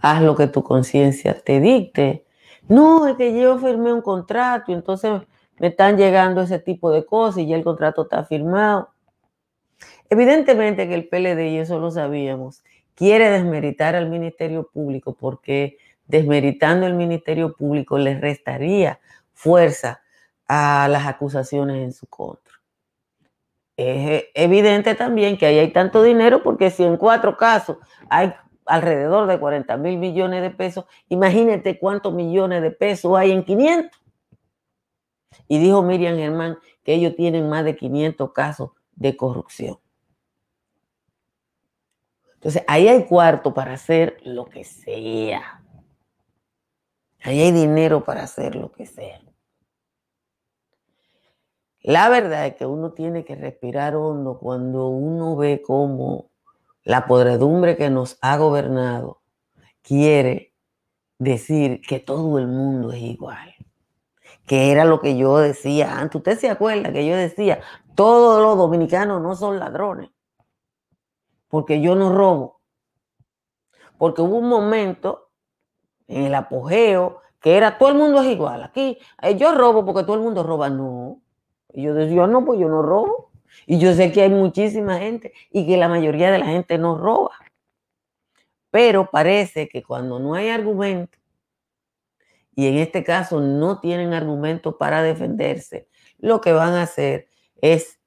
haz 0.00 0.22
lo 0.22 0.34
que 0.34 0.48
tu 0.48 0.64
conciencia 0.64 1.40
te 1.40 1.60
dicte. 1.60 2.26
No, 2.68 3.06
es 3.06 3.16
que 3.16 3.40
yo 3.40 3.56
firmé 3.58 3.92
un 3.92 4.02
contrato 4.02 4.72
y 4.72 4.74
entonces 4.74 5.22
me 5.60 5.68
están 5.68 5.96
llegando 5.96 6.42
ese 6.42 6.58
tipo 6.58 6.90
de 6.90 7.06
cosas 7.06 7.38
y 7.38 7.46
ya 7.46 7.56
el 7.56 7.62
contrato 7.62 8.02
está 8.02 8.24
firmado. 8.24 8.90
Evidentemente 10.08 10.88
que 10.88 10.94
el 10.94 11.08
PLD, 11.08 11.52
y 11.52 11.58
eso 11.58 11.78
lo 11.78 11.92
sabíamos, 11.92 12.64
quiere 12.96 13.30
desmeritar 13.30 13.94
al 13.94 14.10
Ministerio 14.10 14.68
Público 14.72 15.14
porque 15.14 15.78
desmeritando 16.08 16.88
el 16.88 16.94
Ministerio 16.94 17.54
Público 17.54 17.98
le 17.98 18.18
restaría 18.18 18.98
fuerza 19.32 20.02
a 20.48 20.88
las 20.90 21.06
acusaciones 21.06 21.76
en 21.76 21.92
su 21.92 22.08
contra. 22.08 22.59
Es 23.82 24.24
evidente 24.34 24.94
también 24.94 25.38
que 25.38 25.46
ahí 25.46 25.58
hay 25.58 25.72
tanto 25.72 26.02
dinero 26.02 26.42
porque 26.42 26.70
si 26.70 26.84
en 26.84 26.98
cuatro 26.98 27.38
casos 27.38 27.78
hay 28.10 28.34
alrededor 28.66 29.26
de 29.26 29.40
40 29.40 29.74
mil 29.78 29.96
millones 29.96 30.42
de 30.42 30.50
pesos, 30.50 30.84
imagínate 31.08 31.78
cuántos 31.78 32.12
millones 32.12 32.60
de 32.60 32.72
pesos 32.72 33.16
hay 33.16 33.30
en 33.30 33.42
500. 33.42 33.90
Y 35.48 35.58
dijo 35.58 35.82
Miriam 35.82 36.16
Germán 36.16 36.58
que 36.84 36.92
ellos 36.92 37.16
tienen 37.16 37.48
más 37.48 37.64
de 37.64 37.74
500 37.74 38.32
casos 38.32 38.72
de 38.96 39.16
corrupción. 39.16 39.78
Entonces, 42.34 42.62
ahí 42.68 42.86
hay 42.86 43.06
cuarto 43.06 43.54
para 43.54 43.72
hacer 43.72 44.18
lo 44.24 44.44
que 44.44 44.62
sea. 44.64 45.62
Ahí 47.22 47.40
hay 47.40 47.52
dinero 47.52 48.04
para 48.04 48.24
hacer 48.24 48.56
lo 48.56 48.70
que 48.72 48.84
sea. 48.84 49.22
La 51.82 52.08
verdad 52.08 52.46
es 52.46 52.56
que 52.56 52.66
uno 52.66 52.92
tiene 52.92 53.24
que 53.24 53.34
respirar 53.34 53.96
hondo 53.96 54.38
cuando 54.38 54.88
uno 54.88 55.36
ve 55.36 55.62
cómo 55.64 56.30
la 56.84 57.06
podredumbre 57.06 57.76
que 57.76 57.90
nos 57.90 58.18
ha 58.20 58.36
gobernado 58.36 59.22
quiere 59.82 60.54
decir 61.18 61.80
que 61.86 62.00
todo 62.00 62.38
el 62.38 62.46
mundo 62.46 62.92
es 62.92 63.00
igual. 63.02 63.54
Que 64.46 64.72
era 64.72 64.84
lo 64.84 65.00
que 65.00 65.16
yo 65.16 65.38
decía 65.38 65.98
antes. 65.98 66.16
Usted 66.16 66.38
se 66.38 66.50
acuerda 66.50 66.92
que 66.92 67.06
yo 67.06 67.16
decía, 67.16 67.60
todos 67.94 68.42
los 68.42 68.58
dominicanos 68.58 69.22
no 69.22 69.34
son 69.36 69.58
ladrones 69.58 70.10
porque 71.50 71.82
yo 71.82 71.94
no 71.94 72.14
robo. 72.14 72.60
Porque 73.98 74.22
hubo 74.22 74.38
un 74.38 74.48
momento 74.48 75.30
en 76.08 76.24
el 76.24 76.34
apogeo 76.34 77.20
que 77.40 77.56
era 77.56 77.76
todo 77.76 77.90
el 77.90 77.96
mundo 77.96 78.22
es 78.22 78.28
igual. 78.28 78.62
Aquí 78.62 78.98
eh, 79.20 79.36
yo 79.36 79.54
robo 79.54 79.84
porque 79.84 80.04
todo 80.04 80.14
el 80.14 80.22
mundo 80.22 80.42
roba. 80.42 80.70
No. 80.70 81.20
Y 81.74 81.82
yo 81.82 81.94
decía, 81.94 82.26
no, 82.26 82.44
pues 82.44 82.60
yo 82.60 82.68
no 82.68 82.82
robo. 82.82 83.30
Y 83.66 83.78
yo 83.78 83.92
sé 83.94 84.12
que 84.12 84.22
hay 84.22 84.30
muchísima 84.30 84.98
gente 84.98 85.32
y 85.50 85.66
que 85.66 85.76
la 85.76 85.88
mayoría 85.88 86.30
de 86.30 86.38
la 86.38 86.46
gente 86.46 86.78
no 86.78 86.96
roba. 86.96 87.32
Pero 88.70 89.10
parece 89.10 89.68
que 89.68 89.82
cuando 89.82 90.18
no 90.18 90.34
hay 90.34 90.48
argumento, 90.48 91.18
y 92.54 92.66
en 92.66 92.76
este 92.76 93.04
caso 93.04 93.40
no 93.40 93.80
tienen 93.80 94.12
argumento 94.12 94.78
para 94.78 95.02
defenderse, 95.02 95.88
lo 96.18 96.40
que 96.40 96.52
van 96.52 96.74
a 96.74 96.82
hacer 96.82 97.28
es 97.60 97.98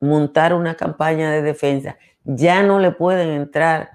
montar 0.00 0.54
una 0.54 0.76
campaña 0.76 1.30
de 1.30 1.42
defensa 1.42 1.96
ya 2.24 2.62
no 2.62 2.78
le 2.78 2.92
pueden 2.92 3.30
entrar 3.30 3.90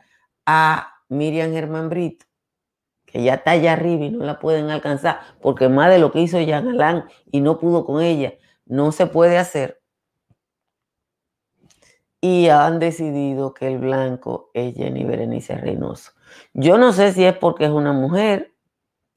a 0.45 1.01
Miriam 1.09 1.51
Germán 1.51 1.89
Brito, 1.89 2.25
que 3.05 3.23
ya 3.23 3.35
está 3.35 3.51
allá 3.51 3.73
arriba 3.73 4.05
y 4.05 4.11
no 4.11 4.25
la 4.25 4.39
pueden 4.39 4.69
alcanzar, 4.69 5.19
porque 5.41 5.69
más 5.69 5.89
de 5.89 5.99
lo 5.99 6.11
que 6.11 6.21
hizo 6.21 6.39
Jean 6.39 6.67
Alain 6.67 7.03
y 7.31 7.41
no 7.41 7.59
pudo 7.59 7.85
con 7.85 8.01
ella, 8.01 8.33
no 8.65 8.91
se 8.91 9.07
puede 9.07 9.37
hacer. 9.37 9.81
Y 12.21 12.49
han 12.49 12.79
decidido 12.79 13.53
que 13.53 13.67
el 13.67 13.77
blanco 13.77 14.49
es 14.53 14.75
Jenny 14.75 15.03
Berenice 15.03 15.55
Reynoso. 15.57 16.11
Yo 16.53 16.77
no 16.77 16.91
sé 16.91 17.13
si 17.13 17.23
es 17.23 17.37
porque 17.37 17.65
es 17.65 17.71
una 17.71 17.93
mujer 17.93 18.55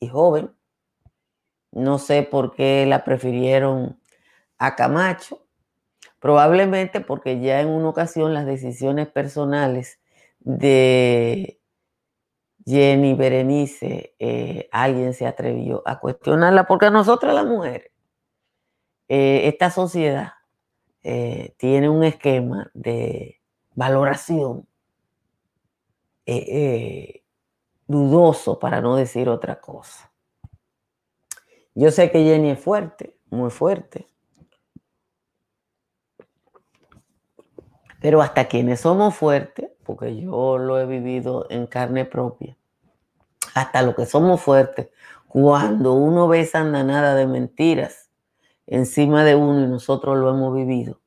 y 0.00 0.08
joven, 0.08 0.54
no 1.72 1.98
sé 1.98 2.22
por 2.22 2.54
qué 2.54 2.86
la 2.86 3.04
prefirieron 3.04 4.00
a 4.58 4.76
Camacho, 4.76 5.48
Probablemente 6.20 7.00
porque 7.00 7.40
ya 7.40 7.60
en 7.60 7.68
una 7.68 7.88
ocasión 7.88 8.34
las 8.34 8.44
decisiones 8.44 9.08
personales 9.08 10.00
de 10.40 11.60
Jenny 12.66 13.14
Berenice, 13.14 14.16
eh, 14.18 14.68
alguien 14.72 15.14
se 15.14 15.26
atrevió 15.26 15.82
a 15.86 16.00
cuestionarla, 16.00 16.66
porque 16.66 16.86
a 16.86 16.90
nosotras 16.90 17.34
las 17.34 17.46
mujeres, 17.46 17.92
eh, 19.08 19.48
esta 19.48 19.70
sociedad 19.70 20.34
eh, 21.02 21.54
tiene 21.58 21.88
un 21.88 22.04
esquema 22.04 22.70
de 22.74 23.40
valoración 23.74 24.66
dudoso, 27.86 28.58
para 28.58 28.82
no 28.82 28.96
decir 28.96 29.30
otra 29.30 29.60
cosa. 29.60 30.12
Yo 31.74 31.90
sé 31.90 32.10
que 32.10 32.22
Jenny 32.22 32.50
es 32.50 32.60
fuerte, 32.60 33.16
muy 33.30 33.50
fuerte, 33.50 34.08
Pero 38.00 38.22
hasta 38.22 38.46
quienes 38.46 38.80
somos 38.80 39.16
fuertes, 39.16 39.70
porque 39.84 40.16
yo 40.16 40.58
lo 40.58 40.78
he 40.78 40.86
vivido 40.86 41.46
en 41.50 41.66
carne 41.66 42.04
propia, 42.04 42.56
hasta 43.54 43.82
lo 43.82 43.94
que 43.94 44.06
somos 44.06 44.40
fuertes, 44.40 44.88
cuando 45.26 45.94
uno 45.94 46.28
ve 46.28 46.40
esa 46.40 46.60
andanada 46.60 47.14
de 47.14 47.26
mentiras 47.26 48.07
encima 48.68 49.24
de 49.24 49.34
uno 49.34 49.64
y 49.64 49.66
nosotros 49.66 50.16
lo 50.16 50.30
hemos 50.30 50.54
vivido, 50.54 51.00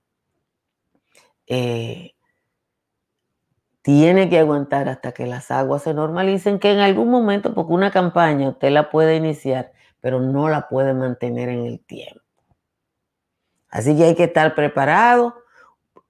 eh, 1.47 2.11
tiene 3.81 4.29
que 4.29 4.39
aguantar 4.39 4.89
hasta 4.89 5.13
que 5.13 5.25
las 5.25 5.49
aguas 5.49 5.83
se 5.83 5.93
normalicen, 5.93 6.59
que 6.59 6.71
en 6.71 6.79
algún 6.79 7.09
momento, 7.09 7.53
porque 7.53 7.73
una 7.73 7.91
campaña 7.91 8.49
usted 8.49 8.71
la 8.71 8.89
puede 8.89 9.15
iniciar, 9.15 9.71
pero 10.01 10.19
no 10.19 10.49
la 10.49 10.67
puede 10.67 10.93
mantener 10.93 11.47
en 11.49 11.65
el 11.65 11.79
tiempo. 11.79 12.21
Así 13.69 13.95
que 13.95 14.03
hay 14.03 14.15
que 14.15 14.25
estar 14.25 14.53
preparado 14.53 15.41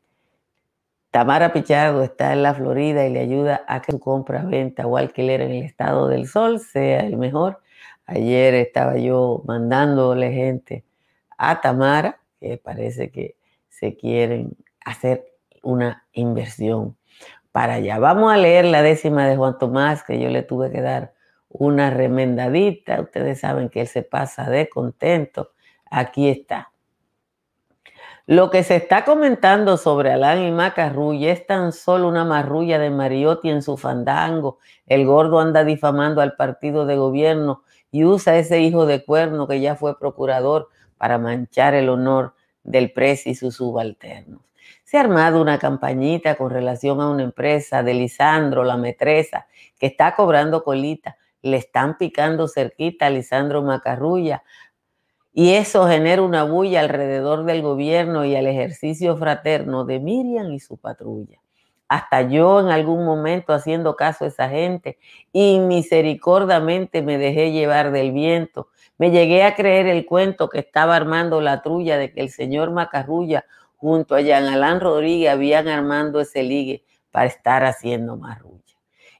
Tamara 1.11 1.51
Pichardo 1.51 2.03
está 2.03 2.31
en 2.31 2.43
la 2.43 2.53
Florida 2.53 3.05
y 3.05 3.11
le 3.11 3.19
ayuda 3.19 3.65
a 3.67 3.81
que 3.81 3.91
su 3.91 3.99
compra, 3.99 4.43
venta 4.43 4.87
o 4.87 4.95
alquiler 4.95 5.41
en 5.41 5.51
el 5.51 5.63
estado 5.63 6.07
del 6.07 6.29
sol 6.29 6.61
sea 6.61 7.01
el 7.01 7.17
mejor. 7.17 7.59
Ayer 8.05 8.53
estaba 8.53 8.97
yo 8.97 9.43
mandándole 9.45 10.31
gente 10.31 10.85
a 11.37 11.59
Tamara, 11.59 12.21
que 12.39 12.57
parece 12.57 13.11
que 13.11 13.35
se 13.67 13.97
quieren 13.97 14.55
hacer 14.85 15.25
una 15.61 16.05
inversión 16.13 16.95
para 17.51 17.73
allá. 17.73 17.99
Vamos 17.99 18.31
a 18.31 18.37
leer 18.37 18.63
la 18.63 18.81
décima 18.81 19.27
de 19.27 19.35
Juan 19.35 19.57
Tomás, 19.57 20.03
que 20.03 20.21
yo 20.21 20.29
le 20.29 20.41
tuve 20.41 20.71
que 20.71 20.79
dar 20.79 21.11
una 21.53 21.89
remendadita. 21.89 23.01
Ustedes 23.01 23.39
saben 23.39 23.69
que 23.69 23.81
él 23.81 23.87
se 23.87 24.03
pasa 24.03 24.49
de 24.49 24.69
contento. 24.69 25.51
Aquí 25.89 26.29
está. 26.29 26.71
Lo 28.27 28.49
que 28.49 28.63
se 28.63 28.75
está 28.75 29.03
comentando 29.03 29.77
sobre 29.77 30.11
Alán 30.11 30.43
y 30.43 30.51
Macarrulla 30.51 31.31
es 31.31 31.45
tan 31.47 31.73
solo 31.73 32.07
una 32.07 32.23
marrulla 32.23 32.79
de 32.79 32.89
Mariotti 32.89 33.49
en 33.49 33.61
su 33.61 33.77
fandango. 33.77 34.59
El 34.85 35.05
gordo 35.05 35.39
anda 35.39 35.63
difamando 35.63 36.21
al 36.21 36.35
partido 36.35 36.85
de 36.85 36.95
gobierno 36.95 37.63
y 37.91 38.05
usa 38.05 38.37
ese 38.37 38.61
hijo 38.61 38.85
de 38.85 39.03
cuerno 39.03 39.47
que 39.47 39.59
ya 39.59 39.75
fue 39.75 39.97
procurador 39.99 40.69
para 40.97 41.17
manchar 41.17 41.73
el 41.73 41.89
honor 41.89 42.35
del 42.63 42.93
pres 42.93 43.27
y 43.27 43.35
sus 43.35 43.55
subalternos. 43.55 44.41
Se 44.83 44.97
ha 44.97 45.01
armado 45.01 45.41
una 45.41 45.57
campañita 45.57 46.35
con 46.35 46.51
relación 46.51 47.01
a 47.01 47.09
una 47.09 47.23
empresa 47.23 47.81
de 47.81 47.93
Lisandro, 47.93 48.63
la 48.63 48.77
metresa, 48.77 49.47
que 49.79 49.87
está 49.87 50.15
cobrando 50.15 50.63
colita. 50.63 51.17
Le 51.41 51.57
están 51.57 51.97
picando 51.97 52.47
cerquita 52.47 53.07
a 53.07 53.09
Lisandro 53.09 53.61
Macarrulla 53.61 54.43
y 55.33 55.53
eso 55.53 55.87
genera 55.87 56.21
una 56.21 56.43
bulla 56.43 56.81
alrededor 56.81 57.45
del 57.45 57.61
gobierno 57.61 58.25
y 58.25 58.35
al 58.35 58.47
ejercicio 58.47 59.15
fraterno 59.17 59.85
de 59.85 59.99
Miriam 59.99 60.51
y 60.51 60.59
su 60.59 60.77
patrulla. 60.77 61.39
Hasta 61.87 62.21
yo 62.21 62.59
en 62.59 62.67
algún 62.67 63.05
momento 63.05 63.53
haciendo 63.53 63.95
caso 63.95 64.25
a 64.25 64.27
esa 64.29 64.49
gente 64.49 64.97
y 65.33 65.59
misericordiamente 65.59 67.01
me 67.01 67.17
dejé 67.17 67.51
llevar 67.51 67.91
del 67.91 68.11
viento. 68.11 68.69
Me 68.97 69.11
llegué 69.11 69.43
a 69.43 69.55
creer 69.55 69.87
el 69.87 70.05
cuento 70.05 70.47
que 70.49 70.59
estaba 70.59 70.95
armando 70.95 71.41
la 71.41 71.61
trulla 71.61 71.97
de 71.97 72.13
que 72.13 72.21
el 72.21 72.29
señor 72.29 72.71
Macarrulla 72.71 73.45
junto 73.77 74.15
a 74.15 74.21
Jean 74.21 74.45
Alain 74.45 74.79
Rodríguez 74.79 75.31
habían 75.31 75.67
armando 75.67 76.21
ese 76.21 76.43
ligue 76.43 76.83
para 77.11 77.25
estar 77.25 77.65
haciendo 77.65 78.15
marrulla. 78.15 78.60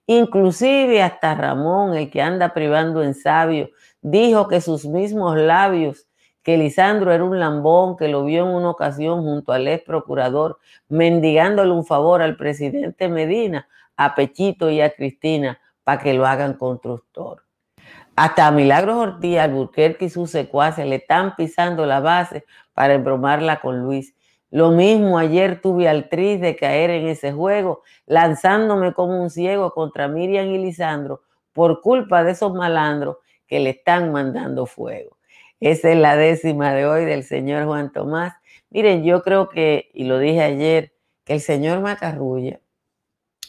Inclusive 0.08 1.02
hasta 1.02 1.36
Ramón, 1.36 1.96
el 1.96 2.10
que 2.10 2.22
anda 2.22 2.54
privando 2.54 3.04
en 3.04 3.14
sabio, 3.14 3.70
dijo 4.02 4.48
que 4.48 4.62
sus 4.62 4.86
mismos 4.86 5.38
labios, 5.38 6.08
que 6.44 6.58
Lisandro 6.58 7.14
era 7.14 7.24
un 7.24 7.40
lambón, 7.40 7.98
que 7.98 8.08
lo 8.08 8.26
vio 8.26 8.44
en 8.44 8.56
una 8.56 8.72
ocasión 8.72 9.22
junto 9.22 9.52
al 9.52 9.68
ex 9.68 9.84
procurador, 9.84 10.60
mendigándole 10.90 11.72
un 11.72 11.86
favor 11.86 12.22
al 12.22 12.36
presidente 12.36 13.10
Medina, 13.10 13.68
a 13.96 14.16
Pechito 14.16 14.70
y 14.70 14.82
a 14.82 14.90
Cristina, 14.90 15.60
para 15.84 16.02
que 16.02 16.14
lo 16.14 16.26
hagan 16.26 16.54
constructor. 16.54 17.44
Hasta 18.16 18.48
a 18.48 18.52
Milagros 18.52 18.98
Ortiz, 18.98 19.38
Alburquerque 19.38 20.06
y 20.06 20.10
sus 20.10 20.32
secuaces 20.32 20.86
le 20.86 20.96
están 20.96 21.36
pisando 21.36 21.86
la 21.86 22.02
base 22.02 22.46
para 22.74 22.94
embromarla 22.94 23.62
con 23.62 23.80
Luis. 23.80 24.16
Lo 24.52 24.72
mismo 24.72 25.18
ayer 25.18 25.62
tuve 25.62 25.88
al 25.88 26.10
tris 26.10 26.42
de 26.42 26.58
caer 26.58 26.90
en 26.90 27.08
ese 27.08 27.32
juego, 27.32 27.84
lanzándome 28.06 28.94
como 28.94 29.22
un 29.22 29.30
ciego 29.30 29.72
contra 29.72 30.10
Miriam 30.10 30.48
y 30.48 30.58
Lisandro 30.58 31.22
por 31.54 31.82
culpa 31.82 32.24
de 32.24 32.32
esos 32.32 32.54
malandros 32.54 33.18
que 33.48 33.62
le 33.62 33.72
están 33.72 34.12
mandando 34.12 34.66
fuego. 34.66 35.18
Esa 35.62 35.92
es 35.92 35.98
la 35.98 36.18
décima 36.18 36.74
de 36.74 36.86
hoy 36.86 37.06
del 37.06 37.24
señor 37.24 37.66
Juan 37.66 37.94
Tomás. 37.94 38.34
Miren, 38.70 39.04
yo 39.04 39.22
creo 39.22 39.48
que, 39.48 39.90
y 39.94 40.04
lo 40.04 40.20
dije 40.20 40.42
ayer, 40.42 40.94
que 41.24 41.34
el 41.34 41.42
señor 41.42 41.80
Macarrulla 41.80 42.60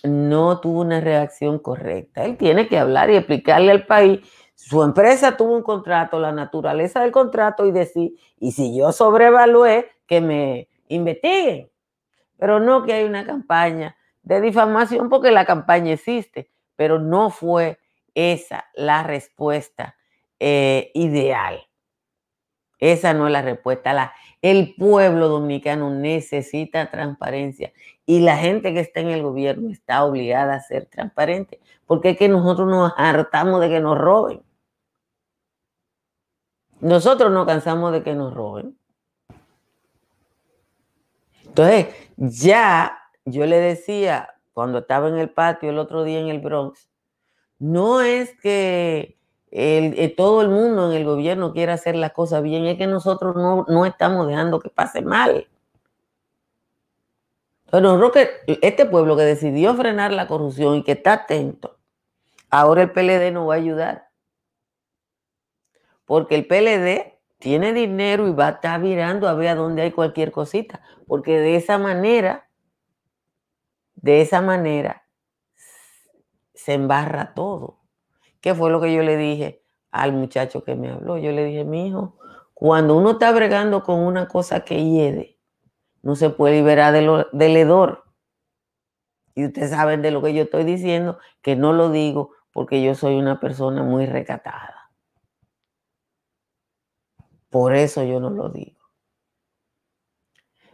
no 0.04 0.60
tuvo 0.60 0.82
una 0.82 1.00
reacción 1.00 1.58
correcta. 1.58 2.24
Él 2.24 2.36
tiene 2.36 2.68
que 2.68 2.78
hablar 2.78 3.10
y 3.10 3.16
explicarle 3.16 3.72
al 3.72 3.86
país. 3.86 4.20
Su 4.54 4.82
empresa 4.84 5.36
tuvo 5.36 5.56
un 5.56 5.62
contrato, 5.62 6.20
la 6.20 6.32
naturaleza 6.32 7.00
del 7.00 7.10
contrato 7.10 7.66
y 7.66 7.72
decir, 7.72 8.12
y 8.38 8.52
si 8.52 8.76
yo 8.76 8.92
sobrevalué, 8.92 9.88
que 10.06 10.20
me 10.20 10.68
investiguen. 10.94 11.70
Pero 12.38 12.60
no 12.60 12.84
que 12.84 12.92
hay 12.92 13.04
una 13.04 13.24
campaña 13.26 13.96
de 14.22 14.40
difamación, 14.40 15.08
porque 15.08 15.30
la 15.30 15.44
campaña 15.44 15.92
existe, 15.92 16.50
pero 16.76 16.98
no 16.98 17.30
fue 17.30 17.78
esa 18.14 18.66
la 18.74 19.02
respuesta 19.02 19.96
eh, 20.38 20.90
ideal. 20.94 21.66
Esa 22.78 23.14
no 23.14 23.26
es 23.26 23.32
la 23.32 23.42
respuesta. 23.42 23.92
La, 23.92 24.12
el 24.42 24.74
pueblo 24.74 25.28
dominicano 25.28 25.90
necesita 25.90 26.90
transparencia 26.90 27.72
y 28.06 28.20
la 28.20 28.36
gente 28.36 28.74
que 28.74 28.80
está 28.80 29.00
en 29.00 29.10
el 29.10 29.22
gobierno 29.22 29.70
está 29.70 30.04
obligada 30.04 30.54
a 30.54 30.60
ser 30.60 30.86
transparente, 30.86 31.60
porque 31.86 32.10
es 32.10 32.18
que 32.18 32.28
nosotros 32.28 32.68
nos 32.68 32.92
hartamos 32.96 33.60
de 33.60 33.68
que 33.68 33.80
nos 33.80 33.96
roben. 33.96 34.42
Nosotros 36.80 37.30
nos 37.30 37.46
cansamos 37.46 37.92
de 37.92 38.02
que 38.02 38.14
nos 38.14 38.34
roben. 38.34 38.76
Entonces, 41.52 41.88
ya 42.16 42.98
yo 43.26 43.44
le 43.44 43.58
decía 43.58 44.34
cuando 44.54 44.78
estaba 44.78 45.08
en 45.08 45.18
el 45.18 45.28
patio 45.28 45.68
el 45.68 45.78
otro 45.78 46.02
día 46.02 46.18
en 46.18 46.28
el 46.28 46.40
Bronx, 46.40 46.88
no 47.58 48.00
es 48.00 48.34
que 48.40 49.18
eh, 49.50 50.14
todo 50.16 50.40
el 50.40 50.48
mundo 50.48 50.90
en 50.90 50.96
el 50.96 51.04
gobierno 51.04 51.52
quiera 51.52 51.74
hacer 51.74 51.94
las 51.94 52.12
cosas 52.12 52.42
bien, 52.42 52.64
es 52.64 52.78
que 52.78 52.86
nosotros 52.86 53.36
no, 53.36 53.84
estamos 53.84 54.26
dejando 54.26 54.60
que 54.60 54.70
pase 54.70 55.02
mal. 55.02 55.46
Pero 57.70 57.98
Roque, 57.98 58.30
este 58.46 58.86
pueblo 58.86 59.14
que 59.14 59.24
decidió 59.24 59.74
frenar 59.74 60.10
la 60.10 60.28
corrupción 60.28 60.76
y 60.76 60.84
que 60.84 60.92
está 60.92 61.12
atento, 61.12 61.76
ahora 62.48 62.80
el 62.80 62.92
PLD 62.92 63.30
no 63.30 63.44
va 63.44 63.54
a 63.54 63.58
ayudar. 63.58 64.08
Porque 66.06 66.34
el 66.34 66.46
PLD 66.46 67.11
tiene 67.42 67.72
dinero 67.72 68.28
y 68.28 68.32
va 68.32 68.46
a 68.46 68.50
estar 68.50 68.80
mirando 68.80 69.26
a 69.26 69.34
ver 69.34 69.48
a 69.48 69.54
dónde 69.56 69.82
hay 69.82 69.90
cualquier 69.90 70.30
cosita. 70.30 70.80
Porque 71.08 71.40
de 71.40 71.56
esa 71.56 71.76
manera, 71.76 72.48
de 73.96 74.20
esa 74.20 74.40
manera, 74.40 75.08
se 76.54 76.74
embarra 76.74 77.34
todo. 77.34 77.80
¿Qué 78.40 78.54
fue 78.54 78.70
lo 78.70 78.80
que 78.80 78.94
yo 78.94 79.02
le 79.02 79.16
dije 79.16 79.64
al 79.90 80.12
muchacho 80.12 80.62
que 80.62 80.76
me 80.76 80.92
habló? 80.92 81.18
Yo 81.18 81.32
le 81.32 81.44
dije, 81.44 81.64
mi 81.64 81.88
hijo, 81.88 82.16
cuando 82.54 82.96
uno 82.96 83.12
está 83.12 83.32
bregando 83.32 83.82
con 83.82 83.98
una 83.98 84.28
cosa 84.28 84.60
que 84.60 84.84
hiede, 84.84 85.36
no 86.00 86.14
se 86.14 86.30
puede 86.30 86.54
liberar 86.54 86.92
del 86.92 87.56
hedor. 87.56 88.04
Y 89.34 89.46
ustedes 89.46 89.70
saben 89.70 90.00
de 90.00 90.12
lo 90.12 90.22
que 90.22 90.32
yo 90.32 90.44
estoy 90.44 90.62
diciendo, 90.62 91.18
que 91.40 91.56
no 91.56 91.72
lo 91.72 91.90
digo 91.90 92.30
porque 92.52 92.84
yo 92.84 92.94
soy 92.94 93.16
una 93.16 93.40
persona 93.40 93.82
muy 93.82 94.06
recatada. 94.06 94.71
Por 97.52 97.74
eso 97.74 98.02
yo 98.02 98.18
no 98.18 98.30
lo 98.30 98.48
digo. 98.48 98.80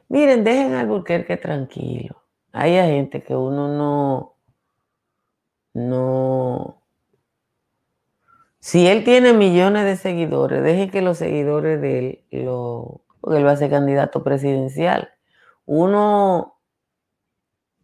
Miren, 0.09 0.45
dejen 0.45 0.75
al 0.75 0.87
Burquerque 0.87 1.37
tranquilo. 1.37 2.23
Hay 2.53 2.75
gente 2.75 3.21
que 3.25 3.35
uno 3.35 3.67
no, 3.67 4.37
no. 5.75 6.81
Si 8.61 8.87
él 8.87 9.03
tiene 9.03 9.33
millones 9.33 9.87
de 9.87 9.97
seguidores, 9.97 10.63
deje 10.63 10.89
que 10.89 11.03
los 11.03 11.19
seguidores 11.19 11.81
de 11.81 11.99
él 11.99 12.45
lo. 12.45 13.03
Porque 13.21 13.39
él 13.39 13.47
va 13.47 13.53
a 13.53 13.57
ser 13.57 13.71
candidato 13.71 14.23
presidencial. 14.23 15.11
Uno 15.67 16.58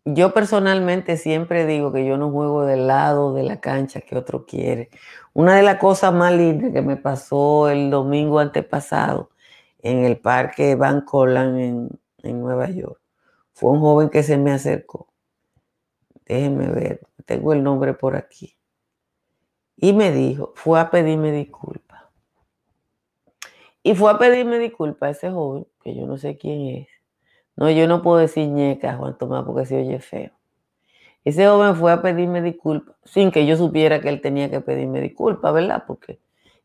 yo 0.05 0.35
personalmente 0.35 1.17
siempre 1.17 1.67
digo 1.67 1.93
que 1.93 2.05
yo 2.07 2.17
no 2.17 2.31
juego 2.31 2.67
del 2.67 2.87
lado 2.87 3.35
de 3.35 3.43
la 3.43 3.61
cancha 3.61 4.01
que 4.01 4.17
otro 4.17 4.47
quiere. 4.47 4.91
Una 5.33 5.57
de 5.57 5.63
las 5.63 5.77
cosas 5.79 6.13
más 6.13 6.33
lindas 6.33 6.73
que 6.73 6.83
me 6.83 6.97
pasó 6.97 7.69
el 7.71 7.91
domingo 7.91 8.39
antepasado 8.39 9.31
en 9.83 10.05
el 10.05 10.19
parque 10.19 10.75
Van 10.75 11.03
Colan 11.03 11.59
en, 11.59 11.89
en 12.23 12.41
Nueva 12.41 12.71
York 12.71 13.01
fue 13.55 13.71
un 13.71 13.81
joven 13.81 14.11
que 14.11 14.23
se 14.23 14.37
me 14.37 14.51
acercó. 14.51 15.09
Déjenme 16.27 16.69
ver, 16.69 17.01
tengo 17.25 17.53
el 17.53 17.63
nombre 17.63 17.95
por 17.95 18.17
aquí. 18.17 18.57
Y 19.77 19.93
me 19.93 20.11
dijo, 20.13 20.53
fue 20.57 20.81
a 20.81 20.91
pedirme 20.91 21.33
disculpas. 21.33 22.03
Y 23.83 23.95
fue 23.95 24.11
a 24.11 24.19
pedirme 24.19 24.59
disculpas 24.59 25.09
a 25.09 25.11
ese 25.11 25.31
joven, 25.31 25.67
que 25.83 25.95
yo 25.95 26.07
no 26.07 26.17
sé 26.17 26.37
quién 26.37 26.79
es. 26.79 26.89
No, 27.57 27.71
yo 27.71 27.87
no 27.87 28.03
puedo 28.03 28.19
decir 28.19 28.49
ñeca, 28.49 28.97
Juan 28.97 29.17
Tomás, 29.17 29.45
porque 29.45 29.67
se 29.67 29.77
oye 29.77 30.01
feo. 30.01 30.33
Ese 31.25 31.47
joven 31.47 31.75
fue 31.77 31.93
a 31.93 32.03
pedirme 32.03 32.43
disculpas, 32.43 32.97
sin 33.05 33.31
que 33.31 33.47
yo 33.47 33.57
supiera 33.57 34.01
que 34.01 34.11
él 34.11 34.21
tenía 34.21 34.51
que 34.51 34.61
pedirme 34.61 35.01
disculpas, 35.01 35.55
¿verdad? 35.55 35.85
Porque 35.87 36.19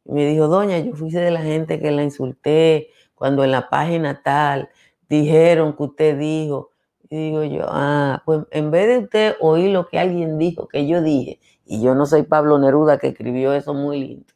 me 0.03 0.25
dijo, 0.25 0.47
doña, 0.47 0.79
yo 0.79 0.93
fui 0.95 1.11
de 1.11 1.31
la 1.31 1.41
gente 1.41 1.79
que 1.79 1.91
la 1.91 2.03
insulté 2.03 2.89
cuando 3.15 3.43
en 3.43 3.51
la 3.51 3.69
página 3.69 4.21
tal 4.23 4.69
dijeron 5.07 5.75
que 5.75 5.83
usted 5.83 6.17
dijo. 6.17 6.71
Y 7.09 7.17
digo 7.17 7.43
yo, 7.43 7.65
ah, 7.69 8.21
pues 8.25 8.41
en 8.51 8.69
vez 8.69 8.87
de 8.87 8.97
usted 8.99 9.35
oír 9.39 9.71
lo 9.71 9.87
que 9.87 9.97
alguien 9.97 10.37
dijo, 10.37 10.67
que 10.67 10.87
yo 10.87 11.01
dije, 11.01 11.39
y 11.65 11.81
yo 11.81 11.95
no 11.95 12.05
soy 12.05 12.23
Pablo 12.23 12.59
Neruda 12.59 12.97
que 12.97 13.07
escribió 13.07 13.53
eso 13.53 13.73
muy 13.73 13.99
lindo. 13.99 14.33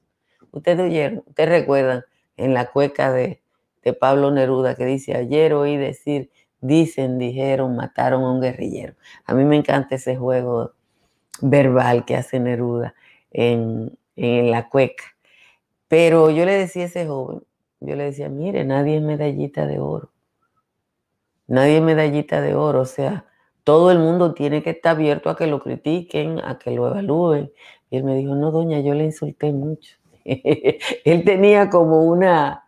Ustedes 0.51 0.79
oyeron, 0.79 1.23
ustedes 1.27 1.49
recuerdan 1.49 2.03
en 2.37 2.53
la 2.53 2.71
cueca 2.71 3.11
de, 3.11 3.41
de 3.83 3.93
Pablo 3.93 4.31
Neruda 4.31 4.75
que 4.75 4.85
dice, 4.85 5.15
ayer 5.15 5.53
oí 5.53 5.77
decir 5.77 6.31
dicen, 6.63 7.19
dijeron, 7.19 7.75
mataron 7.75 8.23
a 8.23 8.31
un 8.31 8.41
guerrillero. 8.41 8.95
A 9.25 9.33
mí 9.33 9.43
me 9.43 9.57
encanta 9.57 9.95
ese 9.95 10.15
juego 10.15 10.71
verbal 11.41 12.05
que 12.05 12.15
hace 12.15 12.39
Neruda 12.39 12.95
en, 13.31 13.97
la 14.15 14.69
cueca. 14.69 15.03
Pero 15.87 16.29
yo 16.29 16.45
le 16.45 16.53
decía 16.53 16.83
a 16.83 16.85
ese 16.85 17.05
joven, 17.05 17.43
yo 17.79 17.95
le 17.95 18.05
decía, 18.05 18.29
mire, 18.29 18.63
nadie 18.63 18.97
es 18.97 19.01
medallita 19.03 19.67
de 19.67 19.79
oro. 19.79 20.11
Nadie 21.47 21.77
es 21.77 21.83
medallita 21.83 22.41
de 22.41 22.55
oro. 22.55 22.81
O 22.81 22.85
sea, 22.85 23.25
todo 23.63 23.91
el 23.91 23.99
mundo 23.99 24.33
tiene 24.33 24.63
que 24.63 24.69
estar 24.71 24.95
abierto 24.95 25.29
a 25.29 25.35
que 25.35 25.47
lo 25.47 25.59
critiquen, 25.59 26.39
a 26.43 26.57
que 26.59 26.71
lo 26.71 26.87
evalúen. 26.87 27.51
Y 27.89 27.97
él 27.97 28.03
me 28.03 28.15
dijo, 28.15 28.35
no, 28.35 28.51
doña, 28.51 28.79
yo 28.79 28.93
le 28.93 29.03
insulté 29.05 29.51
mucho. 29.51 29.97
él 30.25 31.23
tenía 31.25 31.69
como 31.69 32.03
una, 32.03 32.63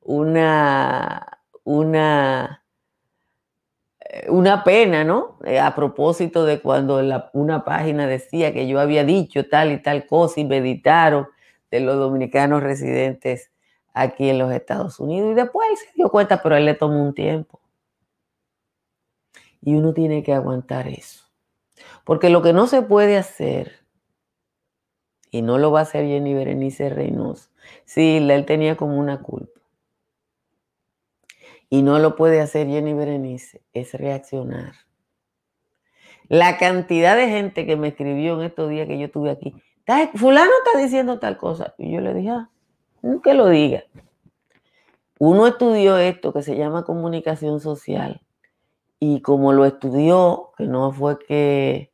una, 0.00 1.40
una 1.64 2.63
una 4.28 4.64
pena, 4.64 5.04
¿no? 5.04 5.38
Eh, 5.44 5.58
a 5.58 5.74
propósito 5.74 6.44
de 6.44 6.60
cuando 6.60 7.00
una 7.32 7.64
página 7.64 8.06
decía 8.06 8.52
que 8.52 8.66
yo 8.66 8.80
había 8.80 9.04
dicho 9.04 9.48
tal 9.48 9.72
y 9.72 9.82
tal 9.82 10.06
cosa 10.06 10.40
y 10.40 10.44
meditaron 10.44 11.28
de 11.70 11.80
los 11.80 11.96
dominicanos 11.96 12.62
residentes 12.62 13.50
aquí 13.92 14.28
en 14.28 14.38
los 14.38 14.52
Estados 14.52 15.00
Unidos. 15.00 15.32
Y 15.32 15.34
después 15.34 15.68
él 15.70 15.76
se 15.76 15.92
dio 15.94 16.10
cuenta, 16.10 16.42
pero 16.42 16.56
él 16.56 16.64
le 16.64 16.74
tomó 16.74 17.02
un 17.02 17.14
tiempo. 17.14 17.60
Y 19.60 19.74
uno 19.74 19.94
tiene 19.94 20.22
que 20.22 20.34
aguantar 20.34 20.88
eso. 20.88 21.24
Porque 22.04 22.28
lo 22.28 22.42
que 22.42 22.52
no 22.52 22.66
se 22.66 22.82
puede 22.82 23.16
hacer, 23.16 23.72
y 25.30 25.42
no 25.42 25.58
lo 25.58 25.72
va 25.72 25.80
a 25.80 25.82
hacer 25.82 26.06
Jenny 26.06 26.34
Berenice 26.34 26.90
Reynoso, 26.90 27.50
sí, 27.84 28.18
él 28.18 28.44
tenía 28.46 28.76
como 28.76 28.98
una 28.98 29.22
culpa 29.22 29.53
y 31.74 31.82
no 31.82 31.98
lo 31.98 32.14
puede 32.14 32.40
hacer 32.40 32.68
Jenny 32.68 32.92
Berenice, 32.92 33.60
es 33.72 33.94
reaccionar. 33.94 34.74
La 36.28 36.56
cantidad 36.56 37.16
de 37.16 37.26
gente 37.26 37.66
que 37.66 37.74
me 37.74 37.88
escribió 37.88 38.34
en 38.34 38.42
estos 38.42 38.70
días 38.70 38.86
que 38.86 38.96
yo 38.96 39.06
estuve 39.06 39.30
aquí, 39.30 39.56
fulano 40.14 40.52
está 40.64 40.78
diciendo 40.78 41.18
tal 41.18 41.36
cosa. 41.36 41.74
Y 41.76 41.90
yo 41.90 42.00
le 42.00 42.14
dije, 42.14 42.30
ah, 42.30 42.48
que 43.24 43.34
lo 43.34 43.48
diga. 43.48 43.82
Uno 45.18 45.48
estudió 45.48 45.98
esto 45.98 46.32
que 46.32 46.42
se 46.42 46.56
llama 46.56 46.84
comunicación 46.84 47.58
social 47.58 48.20
y 49.00 49.20
como 49.20 49.52
lo 49.52 49.64
estudió, 49.64 50.52
que 50.56 50.66
no 50.66 50.92
fue 50.92 51.18
que 51.18 51.92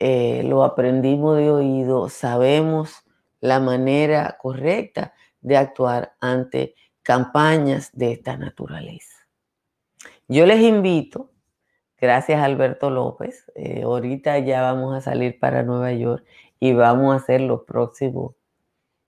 eh, 0.00 0.42
lo 0.44 0.64
aprendimos 0.64 1.38
de 1.38 1.50
oído, 1.50 2.10
sabemos 2.10 3.06
la 3.40 3.58
manera 3.58 4.36
correcta 4.38 5.14
de 5.40 5.56
actuar 5.56 6.14
ante 6.20 6.74
campañas 7.06 7.90
de 7.92 8.10
esta 8.10 8.36
naturaleza. 8.36 9.28
Yo 10.26 10.44
les 10.44 10.60
invito, 10.60 11.30
gracias 12.00 12.42
Alberto 12.42 12.90
López, 12.90 13.46
eh, 13.54 13.82
ahorita 13.84 14.40
ya 14.40 14.62
vamos 14.62 14.92
a 14.92 15.00
salir 15.00 15.38
para 15.38 15.62
Nueva 15.62 15.92
York 15.92 16.24
y 16.58 16.72
vamos 16.72 17.12
a 17.12 17.18
hacer 17.18 17.42
los 17.42 17.62
próximos 17.62 18.34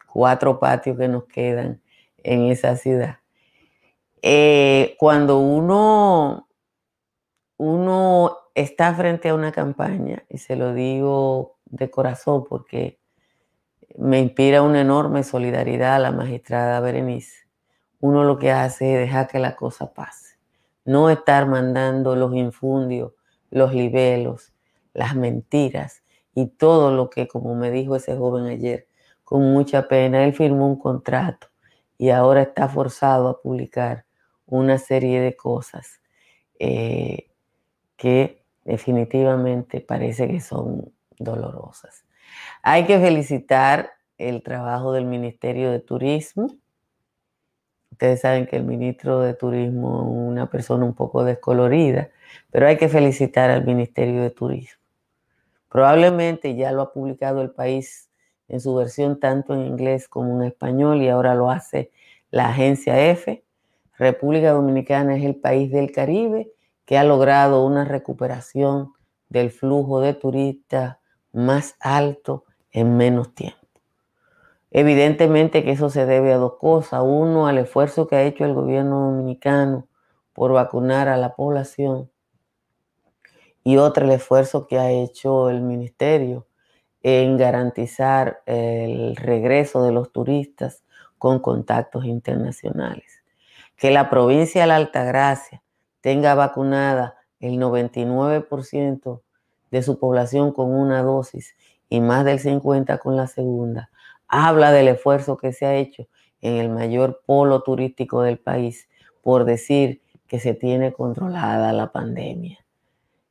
cuatro 0.06 0.60
patios 0.60 0.96
que 0.96 1.08
nos 1.08 1.24
quedan 1.24 1.82
en 2.18 2.44
esa 2.46 2.76
ciudad. 2.76 3.18
Eh, 4.22 4.94
cuando 5.00 5.40
uno, 5.40 6.48
uno 7.56 8.36
está 8.54 8.94
frente 8.94 9.30
a 9.30 9.34
una 9.34 9.50
campaña, 9.50 10.24
y 10.28 10.38
se 10.38 10.54
lo 10.54 10.72
digo 10.72 11.58
de 11.64 11.90
corazón 11.90 12.44
porque 12.48 13.00
me 13.96 14.20
inspira 14.20 14.62
una 14.62 14.82
enorme 14.82 15.24
solidaridad 15.24 15.96
a 15.96 15.98
la 15.98 16.12
magistrada 16.12 16.78
Berenice, 16.78 17.47
uno 18.00 18.24
lo 18.24 18.38
que 18.38 18.50
hace 18.52 18.94
es 18.94 19.00
dejar 19.00 19.28
que 19.28 19.38
la 19.38 19.56
cosa 19.56 19.92
pase. 19.92 20.38
No 20.84 21.10
estar 21.10 21.46
mandando 21.46 22.16
los 22.16 22.34
infundios, 22.34 23.12
los 23.50 23.74
libelos, 23.74 24.52
las 24.94 25.14
mentiras 25.14 26.02
y 26.34 26.46
todo 26.46 26.92
lo 26.92 27.10
que, 27.10 27.28
como 27.28 27.54
me 27.54 27.70
dijo 27.70 27.96
ese 27.96 28.16
joven 28.16 28.46
ayer, 28.46 28.86
con 29.24 29.52
mucha 29.52 29.88
pena, 29.88 30.24
él 30.24 30.32
firmó 30.32 30.66
un 30.66 30.78
contrato 30.78 31.48
y 31.98 32.10
ahora 32.10 32.42
está 32.42 32.68
forzado 32.68 33.28
a 33.28 33.42
publicar 33.42 34.06
una 34.46 34.78
serie 34.78 35.20
de 35.20 35.36
cosas 35.36 36.00
eh, 36.58 37.30
que 37.96 38.42
definitivamente 38.64 39.80
parece 39.80 40.28
que 40.28 40.40
son 40.40 40.92
dolorosas. 41.18 42.04
Hay 42.62 42.86
que 42.86 42.98
felicitar 42.98 43.90
el 44.16 44.42
trabajo 44.42 44.92
del 44.92 45.04
Ministerio 45.04 45.70
de 45.70 45.80
Turismo, 45.80 46.56
Ustedes 47.90 48.20
saben 48.20 48.46
que 48.46 48.56
el 48.56 48.64
ministro 48.64 49.20
de 49.20 49.34
Turismo 49.34 50.02
es 50.02 50.32
una 50.32 50.50
persona 50.50 50.84
un 50.84 50.94
poco 50.94 51.24
descolorida, 51.24 52.10
pero 52.50 52.66
hay 52.66 52.76
que 52.76 52.88
felicitar 52.88 53.50
al 53.50 53.64
Ministerio 53.64 54.22
de 54.22 54.30
Turismo. 54.30 54.80
Probablemente 55.68 56.54
ya 56.54 56.72
lo 56.72 56.82
ha 56.82 56.92
publicado 56.92 57.42
el 57.42 57.50
país 57.50 58.08
en 58.48 58.60
su 58.60 58.74
versión 58.74 59.20
tanto 59.20 59.54
en 59.54 59.66
inglés 59.66 60.08
como 60.08 60.40
en 60.40 60.48
español 60.48 61.02
y 61.02 61.08
ahora 61.08 61.34
lo 61.34 61.50
hace 61.50 61.90
la 62.30 62.48
agencia 62.48 63.10
F. 63.10 63.44
República 63.96 64.52
Dominicana 64.52 65.16
es 65.16 65.24
el 65.24 65.36
país 65.36 65.70
del 65.70 65.92
Caribe 65.92 66.52
que 66.84 66.96
ha 66.96 67.04
logrado 67.04 67.66
una 67.66 67.84
recuperación 67.84 68.92
del 69.28 69.50
flujo 69.50 70.00
de 70.00 70.14
turistas 70.14 70.98
más 71.32 71.76
alto 71.80 72.44
en 72.70 72.96
menos 72.96 73.34
tiempo. 73.34 73.57
Evidentemente 74.70 75.64
que 75.64 75.72
eso 75.72 75.90
se 75.90 76.06
debe 76.06 76.32
a 76.32 76.36
dos 76.36 76.54
cosas. 76.58 77.02
Uno, 77.04 77.46
al 77.46 77.58
esfuerzo 77.58 78.06
que 78.06 78.16
ha 78.16 78.22
hecho 78.22 78.44
el 78.44 78.54
gobierno 78.54 79.10
dominicano 79.10 79.86
por 80.32 80.52
vacunar 80.52 81.08
a 81.08 81.16
la 81.16 81.34
población. 81.34 82.10
Y 83.64 83.76
otro, 83.78 84.04
el 84.04 84.12
esfuerzo 84.12 84.66
que 84.66 84.78
ha 84.78 84.90
hecho 84.90 85.50
el 85.50 85.60
ministerio 85.60 86.46
en 87.02 87.36
garantizar 87.36 88.42
el 88.46 89.16
regreso 89.16 89.82
de 89.84 89.92
los 89.92 90.12
turistas 90.12 90.82
con 91.16 91.40
contactos 91.40 92.04
internacionales. 92.04 93.22
Que 93.76 93.90
la 93.90 94.10
provincia 94.10 94.62
de 94.62 94.66
la 94.68 94.76
Altagracia 94.76 95.62
tenga 96.00 96.34
vacunada 96.34 97.16
el 97.40 97.58
99% 97.58 99.20
de 99.70 99.82
su 99.82 99.98
población 99.98 100.52
con 100.52 100.72
una 100.72 101.02
dosis 101.02 101.54
y 101.88 102.00
más 102.00 102.24
del 102.24 102.38
50% 102.40 102.98
con 102.98 103.16
la 103.16 103.26
segunda, 103.26 103.90
habla 104.28 104.72
del 104.72 104.88
esfuerzo 104.88 105.36
que 105.36 105.52
se 105.52 105.66
ha 105.66 105.74
hecho 105.74 106.06
en 106.40 106.54
el 106.54 106.68
mayor 106.68 107.22
polo 107.26 107.62
turístico 107.62 108.22
del 108.22 108.38
país 108.38 108.88
por 109.22 109.44
decir 109.44 110.00
que 110.26 110.38
se 110.38 110.54
tiene 110.54 110.92
controlada 110.92 111.72
la 111.72 111.90
pandemia. 111.90 112.58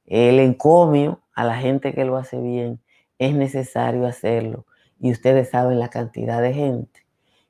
El 0.05 0.39
encomio 0.39 1.21
a 1.33 1.43
la 1.43 1.57
gente 1.57 1.93
que 1.93 2.05
lo 2.05 2.17
hace 2.17 2.39
bien 2.39 2.81
es 3.19 3.33
necesario 3.33 4.05
hacerlo 4.05 4.65
y 4.99 5.11
ustedes 5.11 5.51
saben 5.51 5.79
la 5.79 5.89
cantidad 5.89 6.41
de 6.41 6.53
gente 6.53 7.05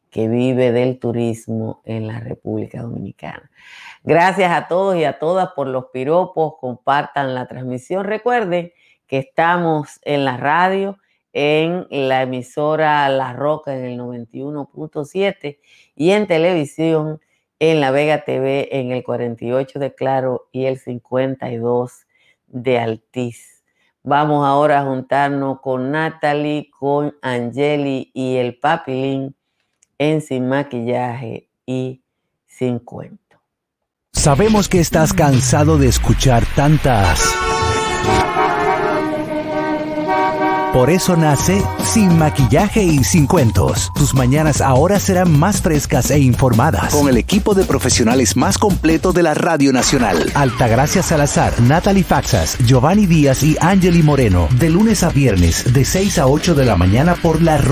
que 0.09 0.27
vive 0.27 0.71
del 0.71 0.99
turismo 0.99 1.81
en 1.83 2.07
la 2.07 2.19
República 2.19 2.81
Dominicana. 2.81 3.49
Gracias 4.03 4.51
a 4.51 4.67
todos 4.67 4.95
y 4.95 5.03
a 5.03 5.19
todas 5.19 5.49
por 5.49 5.67
los 5.67 5.85
piropos, 5.87 6.53
compartan 6.59 7.35
la 7.35 7.45
transmisión. 7.45 8.05
Recuerden 8.05 8.71
que 9.05 9.19
estamos 9.19 9.99
en 10.03 10.25
la 10.25 10.37
radio 10.37 10.97
en 11.33 11.85
la 11.89 12.23
emisora 12.23 13.07
La 13.09 13.33
Roca 13.33 13.77
en 13.77 13.85
el 13.85 13.99
91.7 13.99 15.59
y 15.95 16.11
en 16.11 16.27
televisión 16.27 17.19
en 17.59 17.81
La 17.81 17.91
Vega 17.91 18.23
TV 18.23 18.69
en 18.79 18.91
el 18.91 19.03
48 19.03 19.79
de 19.79 19.93
Claro 19.93 20.47
y 20.51 20.65
el 20.65 20.77
52 20.77 22.07
de 22.47 22.79
Altiz. 22.79 23.63
Vamos 24.03 24.47
ahora 24.47 24.81
a 24.81 24.85
juntarnos 24.85 25.59
con 25.59 25.91
Natalie, 25.91 26.69
con 26.71 27.15
Angeli 27.21 28.11
y 28.13 28.37
el 28.37 28.57
Papilín 28.57 29.35
en 29.97 30.21
Sin 30.21 30.47
Maquillaje 30.47 31.49
y 31.65 32.01
Sin 32.45 32.79
Cuento. 32.79 33.37
Sabemos 34.13 34.69
que 34.69 34.79
estás 34.79 35.13
cansado 35.13 35.77
de 35.77 35.87
escuchar 35.87 36.43
tantas 36.55 37.35
Por 40.77 40.91
eso 40.91 41.17
nace 41.17 41.63
Sin 41.83 42.19
Maquillaje 42.19 42.83
y 42.83 43.03
Sin 43.03 43.25
Cuentos. 43.25 43.91
Tus 43.95 44.13
mañanas 44.13 44.61
ahora 44.61 44.99
serán 44.99 45.31
más 45.39 45.59
frescas 45.59 46.11
e 46.11 46.19
informadas. 46.19 46.93
Con 46.93 47.09
el 47.09 47.17
equipo 47.17 47.55
de 47.55 47.65
profesionales 47.65 48.37
más 48.37 48.59
completo 48.59 49.11
de 49.11 49.23
la 49.23 49.33
Radio 49.33 49.73
Nacional. 49.73 50.31
Altagracia 50.35 51.01
Salazar, 51.01 51.59
Natalie 51.61 52.03
Faxas, 52.03 52.59
Giovanni 52.63 53.07
Díaz 53.07 53.41
y 53.41 53.57
Angeli 53.59 54.03
Moreno. 54.03 54.49
De 54.59 54.69
lunes 54.69 55.01
a 55.01 55.09
viernes, 55.09 55.73
de 55.73 55.83
6 55.83 56.19
a 56.19 56.27
8 56.27 56.53
de 56.53 56.65
la 56.65 56.75
mañana 56.75 57.15
por 57.15 57.41
la 57.41 57.57